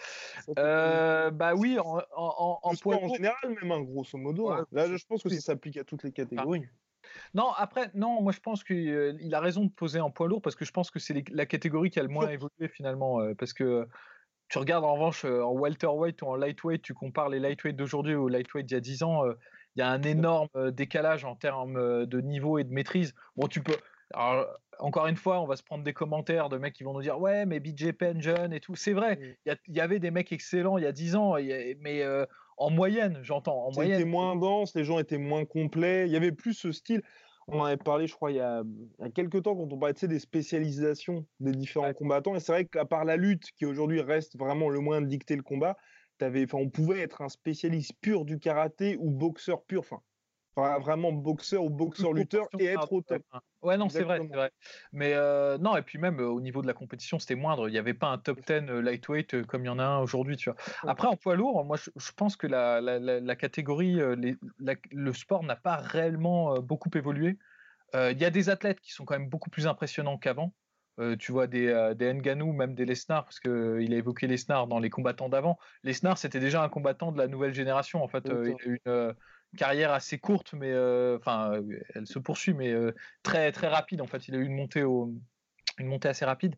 [0.58, 4.50] Euh, bah oui, en, en, en, en général, même, hein, grosso modo.
[4.50, 4.66] Hein.
[4.72, 6.64] Là, je pense que ça s'applique à toutes les catégories.
[7.34, 10.42] Non, après, non, moi je pense qu'il euh, a raison de poser en poids lourd
[10.42, 13.20] parce que je pense que c'est la catégorie qui a le moins évolué finalement.
[13.36, 13.88] parce que
[14.48, 18.28] tu regardes en revanche en welterweight ou en lightweight, tu compares les lightweight d'aujourd'hui aux
[18.28, 19.22] lightweight d'il y a 10 ans
[19.78, 23.14] il y a un énorme euh, décalage en termes euh, de niveau et de maîtrise.
[23.36, 23.76] Bon, tu peux.
[24.80, 27.20] encore une fois, on va se prendre des commentaires de mecs qui vont nous dire
[27.20, 28.74] Ouais, mais BJ Penn jeune et tout.
[28.74, 31.34] C'est vrai, il y, avait des mecs excellents il y a 10 ans,
[31.80, 32.26] mais euh,
[32.56, 33.70] en moyenne, j'entends.
[33.70, 36.06] C'était moins dense, les gens étaient moins complets.
[36.06, 37.02] Il y avait plus ce style.
[37.46, 38.62] On en avait parlé, je crois, il y a,
[39.14, 42.34] quelques temps quand on parlait des spécialisations des différents combattants.
[42.34, 45.36] Et c'est vrai qu'à part la lutte, qui aujourd'hui reste vraiment le moyen de dicter
[45.36, 45.76] le combat,
[46.52, 50.00] on pouvait être un spécialiste pur du karaté ou boxeur pur, enfin,
[50.78, 53.22] vraiment boxeur ou boxeur lutteur et être au top.
[53.62, 54.52] Ouais, non, c'est vrai, vrai,
[54.92, 57.68] Mais euh, non, et puis même euh, au niveau de la compétition, c'était moindre.
[57.68, 59.98] Il n'y avait pas un top 10 euh, lightweight comme il y en a un
[59.98, 60.58] aujourd'hui, tu vois.
[60.86, 65.76] Après, en poids lourd, moi, je, pense que la, la, catégorie, le sport n'a pas
[65.76, 67.38] réellement beaucoup évolué.
[67.94, 70.52] Il y a des athlètes qui sont quand même beaucoup plus impressionnants qu'avant.
[70.98, 74.26] Euh, tu vois des, euh, des Nganou, même des Lesnar, parce qu'il euh, a évoqué
[74.26, 75.58] Lesnar dans les combattants d'avant.
[75.84, 78.02] Lesnar, c'était déjà un combattant de la nouvelle génération.
[78.02, 80.76] En fait, il a eu une carrière assez courte, mais
[81.16, 81.62] enfin,
[81.94, 82.74] elle se poursuit, mais
[83.22, 84.00] très très rapide.
[84.00, 85.14] En fait, il a eu une montée au,
[85.78, 86.56] une montée assez rapide.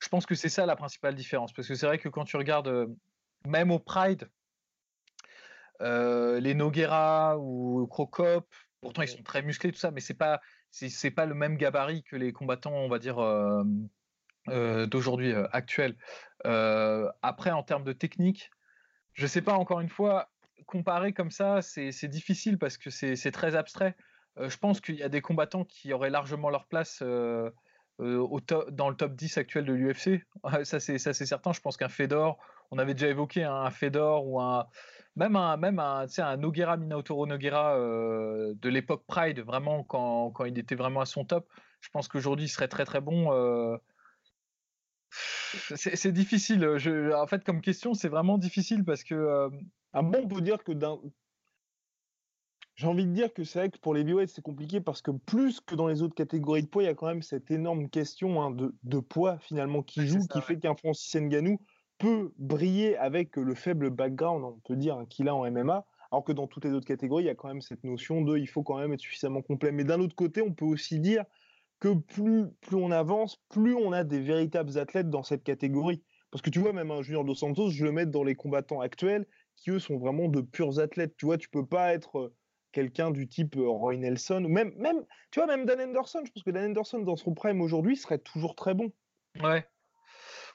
[0.00, 2.36] Je pense que c'est ça la principale différence, parce que c'est vrai que quand tu
[2.36, 2.88] regardes,
[3.46, 4.28] même au Pride,
[5.80, 8.46] les Noguera ou Crocop,
[8.82, 12.02] pourtant ils sont très musclés tout ça, mais c'est pas c'est pas le même gabarit
[12.02, 13.64] que les combattants, on va dire, euh,
[14.48, 15.96] euh, d'aujourd'hui, euh, actuels.
[17.22, 18.50] après, en termes de technique,
[19.14, 20.30] je sais pas, encore une fois,
[20.66, 23.96] comparer comme ça, c'est difficile parce que c'est très abstrait.
[24.36, 27.52] je pense qu'il y a des combattants qui auraient largement leur place dans
[27.98, 30.24] le top 10 actuel de l'UFC.
[30.64, 31.52] ça, c'est certain.
[31.52, 32.38] Je pense qu'un Fedor,
[32.70, 34.66] on avait déjà évoqué un Fedor ou un
[35.18, 40.58] même un même un, un Noguera Minotauro Noguera de l'époque Pride, vraiment quand, quand, il
[40.58, 41.48] était vraiment à son top.
[41.80, 43.78] Je pense qu'aujourd'hui il serait très très bon.
[45.74, 46.76] C'est difficile.
[46.76, 49.48] Je, en fait, comme question, c'est vraiment difficile parce que.
[49.92, 50.98] Ah bon, on peut dire que d'un
[52.78, 55.10] j'ai envie de dire que c'est vrai que pour les heavyweights, c'est compliqué parce que
[55.10, 57.90] plus que dans les autres catégories de poids, il y a quand même cette énorme
[57.90, 61.60] question hein, de, poids finalement qui joue, qui fait qu'un Francis Ngannou
[61.98, 66.24] peut briller avec le faible background, on peut dire, hein, qu'il a en MMA, alors
[66.24, 68.46] que dans toutes les autres catégories, il y a quand même cette notion de il
[68.46, 69.72] faut quand même être suffisamment complet.
[69.72, 71.24] Mais d'un autre côté, on peut aussi dire
[71.80, 76.02] que plus, plus on avance, plus on a des véritables athlètes dans cette catégorie.
[76.30, 78.80] Parce que tu vois, même un Junior Dos Santos, je le mets dans les combattants
[78.80, 79.26] actuels
[79.56, 81.14] qui, eux, sont vraiment de purs athlètes.
[81.16, 82.32] Tu vois, tu peux pas être
[82.72, 86.20] quelqu'un du type Roy Nelson, ou même, même, tu vois, même Dan Anderson.
[86.24, 88.92] Je pense que Dan Anderson, dans son prime aujourd'hui, serait toujours très bon.
[89.40, 89.66] Ouais.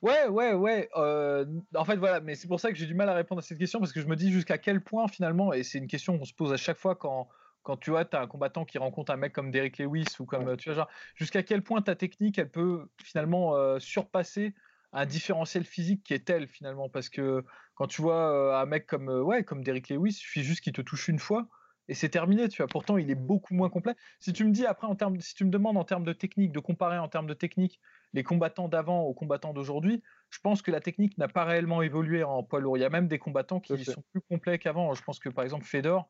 [0.04, 0.90] Ouais, ouais, ouais.
[0.94, 3.58] en fait, voilà, mais c'est pour ça que j'ai du mal à répondre à cette
[3.58, 6.26] question parce que je me dis jusqu'à quel point finalement, et c'est une question qu'on
[6.26, 7.30] se pose à chaque fois quand,
[7.64, 10.58] quand tu vois, as un combattant qui rencontre un mec comme Derek Lewis ou comme,
[10.58, 14.54] tu vois, genre, jusqu'à quel point ta technique, elle peut finalement surpasser
[14.92, 17.44] un différentiel physique qui est tel finalement parce que
[17.76, 20.82] quand tu vois un mec comme, ouais, comme Derek Lewis, il suffit juste qu'il te
[20.82, 21.48] touche une fois
[21.88, 22.68] et c'est terminé, tu vois.
[22.68, 23.96] Pourtant, il est beaucoup moins complet.
[24.20, 26.52] Si tu me dis après, en termes, si tu me demandes en termes de technique,
[26.52, 27.80] de comparer en termes de technique
[28.14, 32.24] les combattants d'avant aux combattants d'aujourd'hui, je pense que la technique n'a pas réellement évolué
[32.24, 32.78] en poids lourd.
[32.78, 34.94] Il y a même des combattants qui sont plus complets qu'avant.
[34.94, 36.10] Je pense que par exemple Fedor,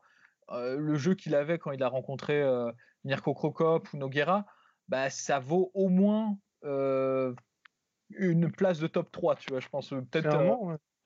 [0.51, 2.71] euh, le jeu qu'il avait quand il a rencontré euh,
[3.03, 4.45] Mirko Krokop ou Noguera,
[4.89, 7.33] bah, ça vaut au moins euh,
[8.11, 9.59] une place de top 3, tu vois.
[9.59, 10.35] Je pense peut-être.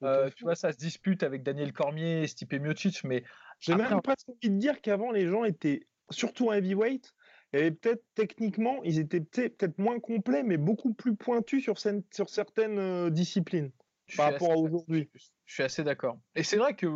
[0.02, 3.24] Tu vois, ça se dispute avec Daniel Cormier et Stipe Miocic, mais
[3.60, 7.14] j'ai même presque envie de dire qu'avant, les gens étaient, surtout en heavyweight,
[7.54, 12.78] et peut-être techniquement, ils étaient peut-être moins complets, mais beaucoup plus pointus sur, sur certaines
[12.78, 13.72] euh, disciplines
[14.16, 15.10] par rapport à aujourd'hui.
[15.46, 16.20] Je suis assez d'accord.
[16.36, 16.88] Et c'est vrai que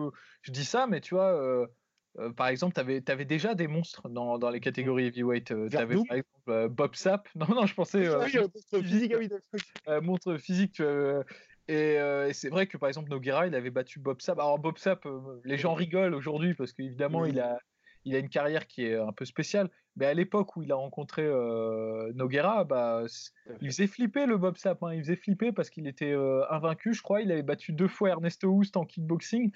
[0.42, 1.66] je dis ça, mais tu vois, euh,
[2.20, 5.46] euh, par exemple, tu avais, avais, déjà des monstres dans, dans les catégories heavyweight.
[5.70, 7.30] tu avais par exemple Bob Sapp.
[7.36, 8.10] Non, non, je pensais.
[8.10, 9.14] oui, monstre physique.
[10.02, 10.82] monstre physique,
[11.72, 14.40] euh, et, c'est vrai que par exemple Noguera, il avait battu Bob Sapp.
[14.40, 17.60] Alors Bob Sapp, euh, les gens rigolent aujourd'hui parce qu'évidemment il a,
[18.06, 19.70] il a une carrière qui est un peu spéciale.
[19.98, 23.04] Mais à l'époque où il a rencontré euh, Noguera, bah,
[23.60, 24.82] il faisait flipper le Bob Sapp.
[24.84, 24.94] Hein.
[24.94, 26.16] Il faisait flipper parce qu'il était
[26.50, 27.22] invaincu, je crois.
[27.22, 29.52] Il avait battu deux fois Ernesto Houst en kickboxing.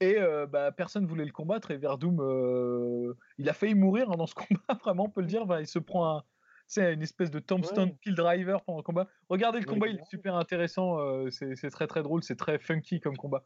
[0.00, 0.16] Et
[0.50, 1.70] bah, personne voulait le combattre.
[1.70, 5.44] Et Verdum, il a failli mourir hein, dans ce combat, vraiment, on peut le dire.
[5.60, 6.22] il se prend un,
[6.66, 8.12] c'est une espèce de tombstone ouais.
[8.12, 9.08] driver pendant le combat.
[9.28, 13.00] Regardez le combat, il est super intéressant, euh, c'est très très drôle, c'est très funky
[13.00, 13.42] comme combat.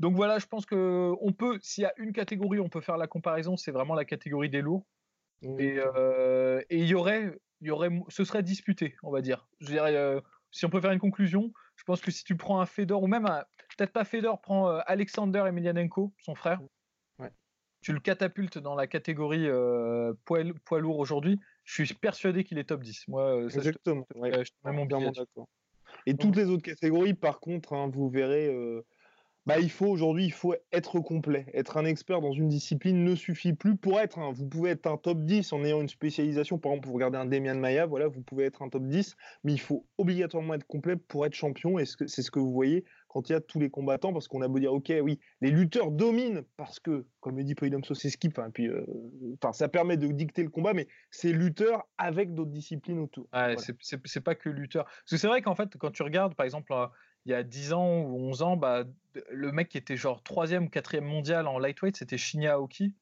[0.00, 2.96] Donc voilà, je pense que on peut, s'il y a une catégorie, on peut faire
[2.96, 4.86] la comparaison, c'est vraiment la catégorie des lourds.
[5.44, 9.48] Euh, et il y aurait, y aurait, ce serait disputé, on va dire.
[9.60, 12.60] Je dirais, euh, si on peut faire une conclusion, je pense que si tu prends
[12.60, 13.24] un Fedor ou même
[13.76, 16.60] peut-être pas Fedor, prends Alexander Emelianenko, son frère.
[17.80, 19.46] Tu le catapultes dans la catégorie
[20.24, 21.38] poids, poids lourd aujourd'hui
[21.68, 23.08] je suis persuadé qu'il est top 10.
[23.08, 24.06] Moi, euh, Exactement.
[24.14, 25.48] Je, suis vraiment bien d'accord.
[26.06, 28.82] Et toutes les autres catégories, par contre, hein, vous verrez, euh,
[29.44, 31.44] bah, il faut aujourd'hui, il faut être complet.
[31.52, 34.18] Être un expert dans une discipline ne suffit plus pour être.
[34.18, 34.32] Hein.
[34.34, 36.58] vous pouvez être un top 10 en ayant une spécialisation.
[36.58, 39.14] Par exemple, vous regardez un Demian Maya, voilà, vous pouvez être un top 10,
[39.44, 41.78] mais il faut obligatoirement être complet pour être champion.
[41.78, 44.42] Et c'est ce que vous voyez quand il y a tous les combattants, parce qu'on
[44.42, 48.10] a beau dire, ok, oui, les lutteurs dominent parce que, comme le dit Polydomso, c'est
[48.10, 48.84] skip, hein, puis, euh,
[49.52, 53.26] ça permet de dicter le combat, mais c'est lutteurs avec d'autres disciplines autour.
[53.32, 54.84] Ouais, C'est pas que lutteur.
[54.84, 56.86] Parce que c'est vrai qu'en fait, quand tu regardes, par exemple, euh,
[57.24, 58.84] il y a 10 ans ou 11 ans, bah,
[59.30, 62.94] le mec qui était genre 3e ou 4e mondial en lightweight, c'était Shinya Aoki.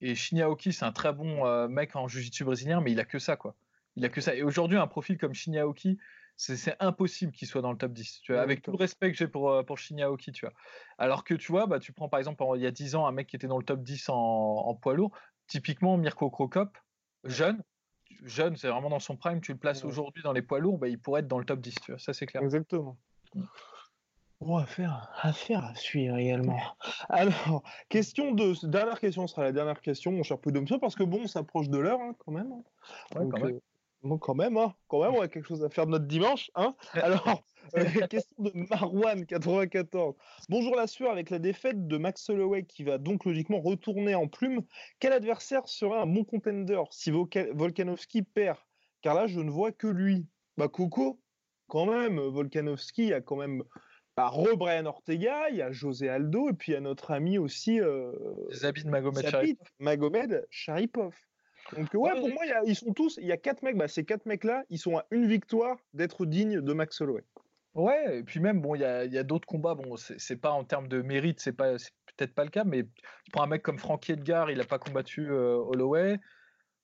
[0.00, 3.04] Et Shinya Aoki, c'est un très bon euh, mec en jiu-jitsu brésilien, mais il a
[3.04, 3.54] que ça, quoi.
[3.96, 4.34] Il a que ça.
[4.34, 5.98] Et aujourd'hui, un profil comme Shinya Aoki,
[6.36, 8.20] c'est impossible qu'il soit dans le top 10.
[8.20, 10.54] Tu vois, avec tout le respect que j'ai pour, euh, pour Shinya Aoki, tu vois.
[10.98, 13.12] Alors que tu vois, bah, tu prends par exemple, il y a 10 ans, un
[13.12, 15.12] mec qui était dans le top 10 en, poids lourd,
[15.46, 16.76] typiquement Mirko Krokop,
[17.24, 17.62] jeune,
[18.22, 20.88] jeune, c'est vraiment dans son prime, tu le places aujourd'hui dans les poids lourds, bah,
[20.88, 22.42] il pourrait être dans le top 10, tu vois, ça c'est clair.
[22.42, 22.96] Exactement.
[23.34, 23.42] Mmh.
[24.40, 26.60] Bon, affaire, affaire à suivre également.
[27.08, 28.66] Alors, question de.
[28.66, 31.78] Dernière question sera la dernière question, mon cher Poudomso, parce que bon, on s'approche de
[31.78, 32.52] l'heure hein, quand même.
[33.14, 33.54] Ouais, quand même.
[33.54, 33.60] Euh,
[34.04, 36.50] Bon, quand même, hein, quand même, on a quelque chose à faire de notre dimanche.
[36.56, 37.42] Hein Alors,
[37.74, 40.14] euh, question de Marwan94.
[40.50, 44.28] Bonjour la sueur, avec la défaite de Max Holloway qui va donc logiquement retourner en
[44.28, 44.60] plume,
[44.98, 48.58] quel adversaire serait un bon contender si Volkanovski perd?
[49.00, 50.26] Car là, je ne vois que lui.
[50.58, 51.18] Bah, Coco,
[51.68, 53.64] quand même, Volkanovski a quand même
[54.18, 57.38] bah, re-Brian Ortega, il y a José Aldo, et puis il y a notre ami
[57.38, 57.80] aussi.
[57.80, 58.12] Euh,
[58.84, 59.66] Magomed Sharipov.
[59.78, 61.14] Magomed Sharipov.
[61.72, 63.18] Donc, ouais, pour moi, ils sont tous.
[63.20, 66.26] Il y a quatre mecs, bah, ces quatre mecs-là, ils sont à une victoire d'être
[66.26, 67.24] dignes de Max Holloway.
[67.74, 69.74] Ouais, et puis même, bon, il y a, y a d'autres combats.
[69.74, 71.72] Bon, c'est pas en termes de mérite, c'est pas
[72.16, 72.84] peut-être pas le cas, mais
[73.32, 76.18] pour un mec comme Frankie Edgar, il a pas combattu euh, Holloway.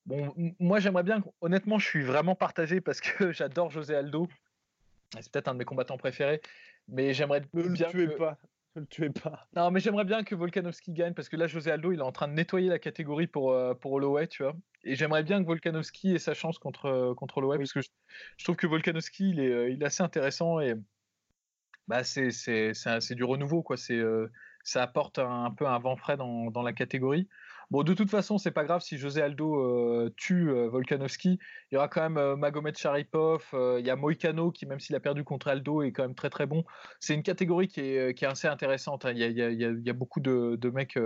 [0.06, 1.22] Bon, moi, j'aimerais bien.
[1.40, 4.26] Honnêtement, je suis vraiment partagé parce que j'adore José Aldo.
[5.20, 6.40] C'est peut-être un de mes combattants préférés.
[6.88, 8.38] Mais j'aimerais ne le tuez pas.
[8.74, 9.46] Ne le tuez pas.
[9.54, 12.12] Non, mais j'aimerais bien que Volkanovski gagne parce que là, José Aldo, il est en
[12.12, 14.56] train de nettoyer la catégorie pour, euh, pour Holloway, tu vois.
[14.84, 18.44] Et j'aimerais bien que Volkanovski ait sa chance contre, euh, contre Holloway parce que je,
[18.44, 20.74] trouve que Volkanovski, il est, euh, il est assez intéressant et
[21.88, 23.76] bah, c'est du renouveau, quoi.
[23.76, 24.00] C'est
[24.62, 27.28] ça apporte un, peu un vent frais dans, dans la catégorie.
[27.70, 31.38] Bon, de toute façon, c'est pas grave si José Aldo euh, tue euh, Volkanovski.
[31.70, 33.46] Il y aura quand même euh, Magomed Sharipov.
[33.52, 36.30] il y a Moicano qui, même s'il a perdu contre Aldo, est quand même très
[36.30, 36.64] très bon.
[36.98, 39.04] C'est une catégorie qui est, qui est assez intéressante.
[39.04, 39.12] Hein.
[39.12, 40.98] Il, y a, il, y a, il, y a, beaucoup de, de mecs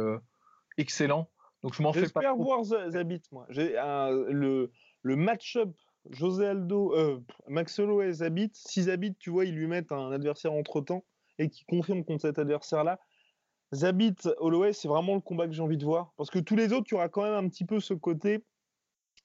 [0.79, 1.29] excellents.
[1.65, 2.21] Donc je m'en fais pas.
[2.21, 3.47] J'espère voir Zabit, moi.
[3.49, 4.71] J'ai le,
[5.03, 5.71] le match-up
[6.11, 6.95] José Aldo,
[7.49, 8.51] Max Holloway et Zabit.
[8.53, 11.05] Si Zabit, tu vois, ils lui mettent un adversaire entre temps
[11.39, 13.01] et qui confirme contre cet adversaire-là,
[13.73, 16.13] Zabit Holloway, c'est vraiment le combat que j'ai envie de voir.
[16.17, 18.45] Parce que tous les autres, tu auras quand même un petit peu ce côté.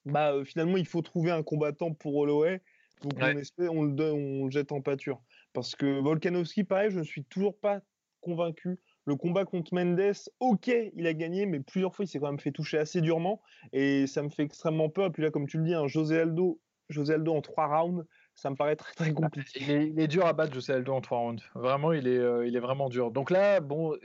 [0.06, 2.62] Bah, euh, finalement, il faut trouver un combattant pour Holloway.
[3.02, 5.22] Donc, on, espère, on, le on le jette en pâture.
[5.52, 7.80] Parce que Volkanovski, pareil, je ne suis toujours pas
[8.22, 8.80] convaincu.
[9.06, 12.38] Le combat contre Mendes, ok, il a gagné, mais plusieurs fois, il s'est quand même
[12.38, 13.40] fait toucher assez durement.
[13.72, 15.06] Et ça me fait extrêmement peur.
[15.06, 18.04] Et puis là, comme tu le dis, un José Aldo, José Aldo en trois rounds,
[18.34, 19.60] ça me paraît très très bah, compliqué.
[19.60, 21.42] Il est, dur à battre, José Aldo en trois rounds.
[21.54, 23.10] Vraiment, il est, euh, il est vraiment dur.
[23.10, 23.96] Donc là, bon,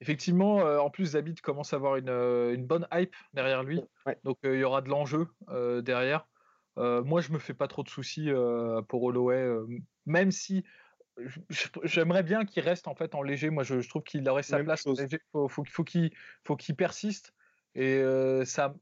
[0.00, 3.80] effectivement, euh, en plus, Zabit commence à avoir une, euh, une bonne hype derrière lui.
[4.24, 5.28] Donc il y aura de l'enjeu
[5.82, 6.26] derrière.
[6.76, 8.28] moi, je me fais pas trop de soucis
[8.88, 9.48] pour Holloway,
[10.04, 10.64] même si
[11.84, 13.50] j'aimerais bien qu'il reste en fait en léger.
[13.50, 15.20] Moi, je, trouve qu'il aurait sa place en léger.
[15.32, 16.12] Faut, faut, faut qu'il
[16.44, 17.34] faut qu'il persiste.
[17.74, 18.02] Et
[18.44, 18.74] ça,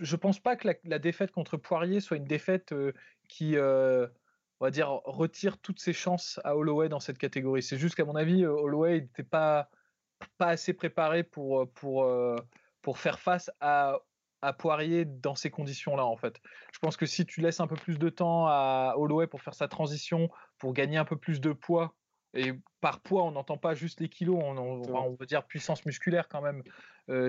[0.00, 2.74] je pense pas que la, la, défaite contre Poirier soit une défaite
[3.28, 4.08] qui, on
[4.60, 7.62] va dire, retire toutes ses chances à Holloway dans cette catégorie.
[7.62, 9.70] C'est juste qu'à mon avis, Holloway n'était pas,
[10.36, 12.08] pas assez préparé pour, pour,
[12.82, 13.98] pour faire face à,
[14.42, 16.40] à Poirier dans ces conditions-là, en fait.
[16.72, 19.54] Je pense que si tu laisses un peu plus de temps à Holloway pour faire
[19.54, 21.94] sa transition, pour gagner un peu plus de poids,
[22.34, 26.28] et par poids, on n'entend pas juste les kilos, on, on, veut dire puissance musculaire
[26.28, 26.62] quand même,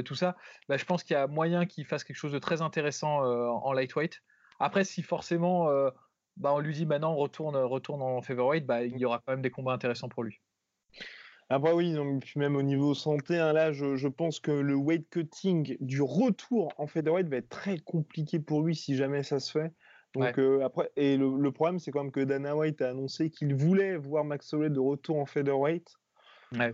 [0.03, 0.35] tout ça.
[0.67, 3.71] Bah, je pense qu'il y a moyen qu'il fasse quelque chose de très intéressant en
[3.71, 4.21] lightweight.
[4.59, 5.89] Après, si forcément euh,
[6.37, 9.41] bah, on lui dit maintenant retourne, retourne en featherweight, bah, il y aura quand même
[9.41, 10.39] des combats intéressants pour lui.
[11.49, 15.77] Après oui, puis même au niveau santé, hein, là je, pense que le weight cutting
[15.79, 19.73] du retour en featherweight va être très compliqué pour lui si jamais ça se fait.
[20.13, 23.55] Donc euh, après, et le, problème c'est quand même que Dana White a annoncé qu'il
[23.55, 25.97] voulait voir Max Holloway de retour en featherweight.
[26.53, 26.71] Ouais.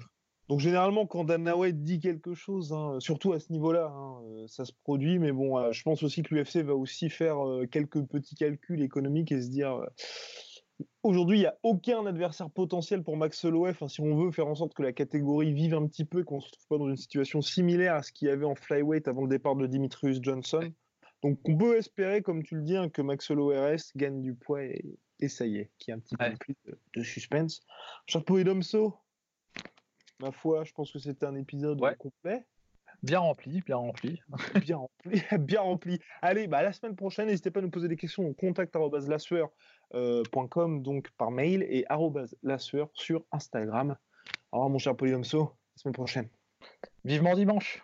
[0.48, 4.46] Donc généralement, quand Dana White dit quelque chose, hein, surtout à ce niveau-là, hein, euh,
[4.48, 5.18] ça se produit.
[5.18, 8.84] Mais bon, euh, je pense aussi que l'UFC va aussi faire euh, quelques petits calculs
[8.84, 9.82] économiques et se dire
[11.04, 13.74] aujourd'hui, il n'y a aucun adversaire potentiel pour Max Holloway.
[13.88, 16.38] si on veut faire en sorte que la catégorie vive un petit peu et qu'on
[16.38, 19.08] ne se trouve pas dans une situation similaire à ce qu'il y avait en flyweight
[19.08, 20.72] avant le départ de Dimitrius Johnson.
[21.24, 24.64] Donc on peut espérer, comme tu le dis, hein, que Max reste, gagne du poids
[24.64, 26.56] et, ça y est, qu'il y ait un petit peu plus
[26.94, 27.62] de, suspense.
[28.08, 28.96] Chapeau et Domso,
[30.20, 32.46] ma foi, je pense que c'était un épisode complet.
[33.04, 34.22] Bien rempli, bien rempli.
[34.62, 36.00] bien rempli, bien rempli.
[36.22, 39.50] Allez, bah, la semaine prochaine, n'hésitez pas à nous poser des questions au contact.lassueur.com,
[39.94, 41.86] euh, donc par mail, et
[42.44, 43.96] lassueur sur Instagram.
[44.52, 46.30] Au revoir, mon cher Polydomso, la semaine prochaine.
[47.04, 47.84] Vivement dimanche.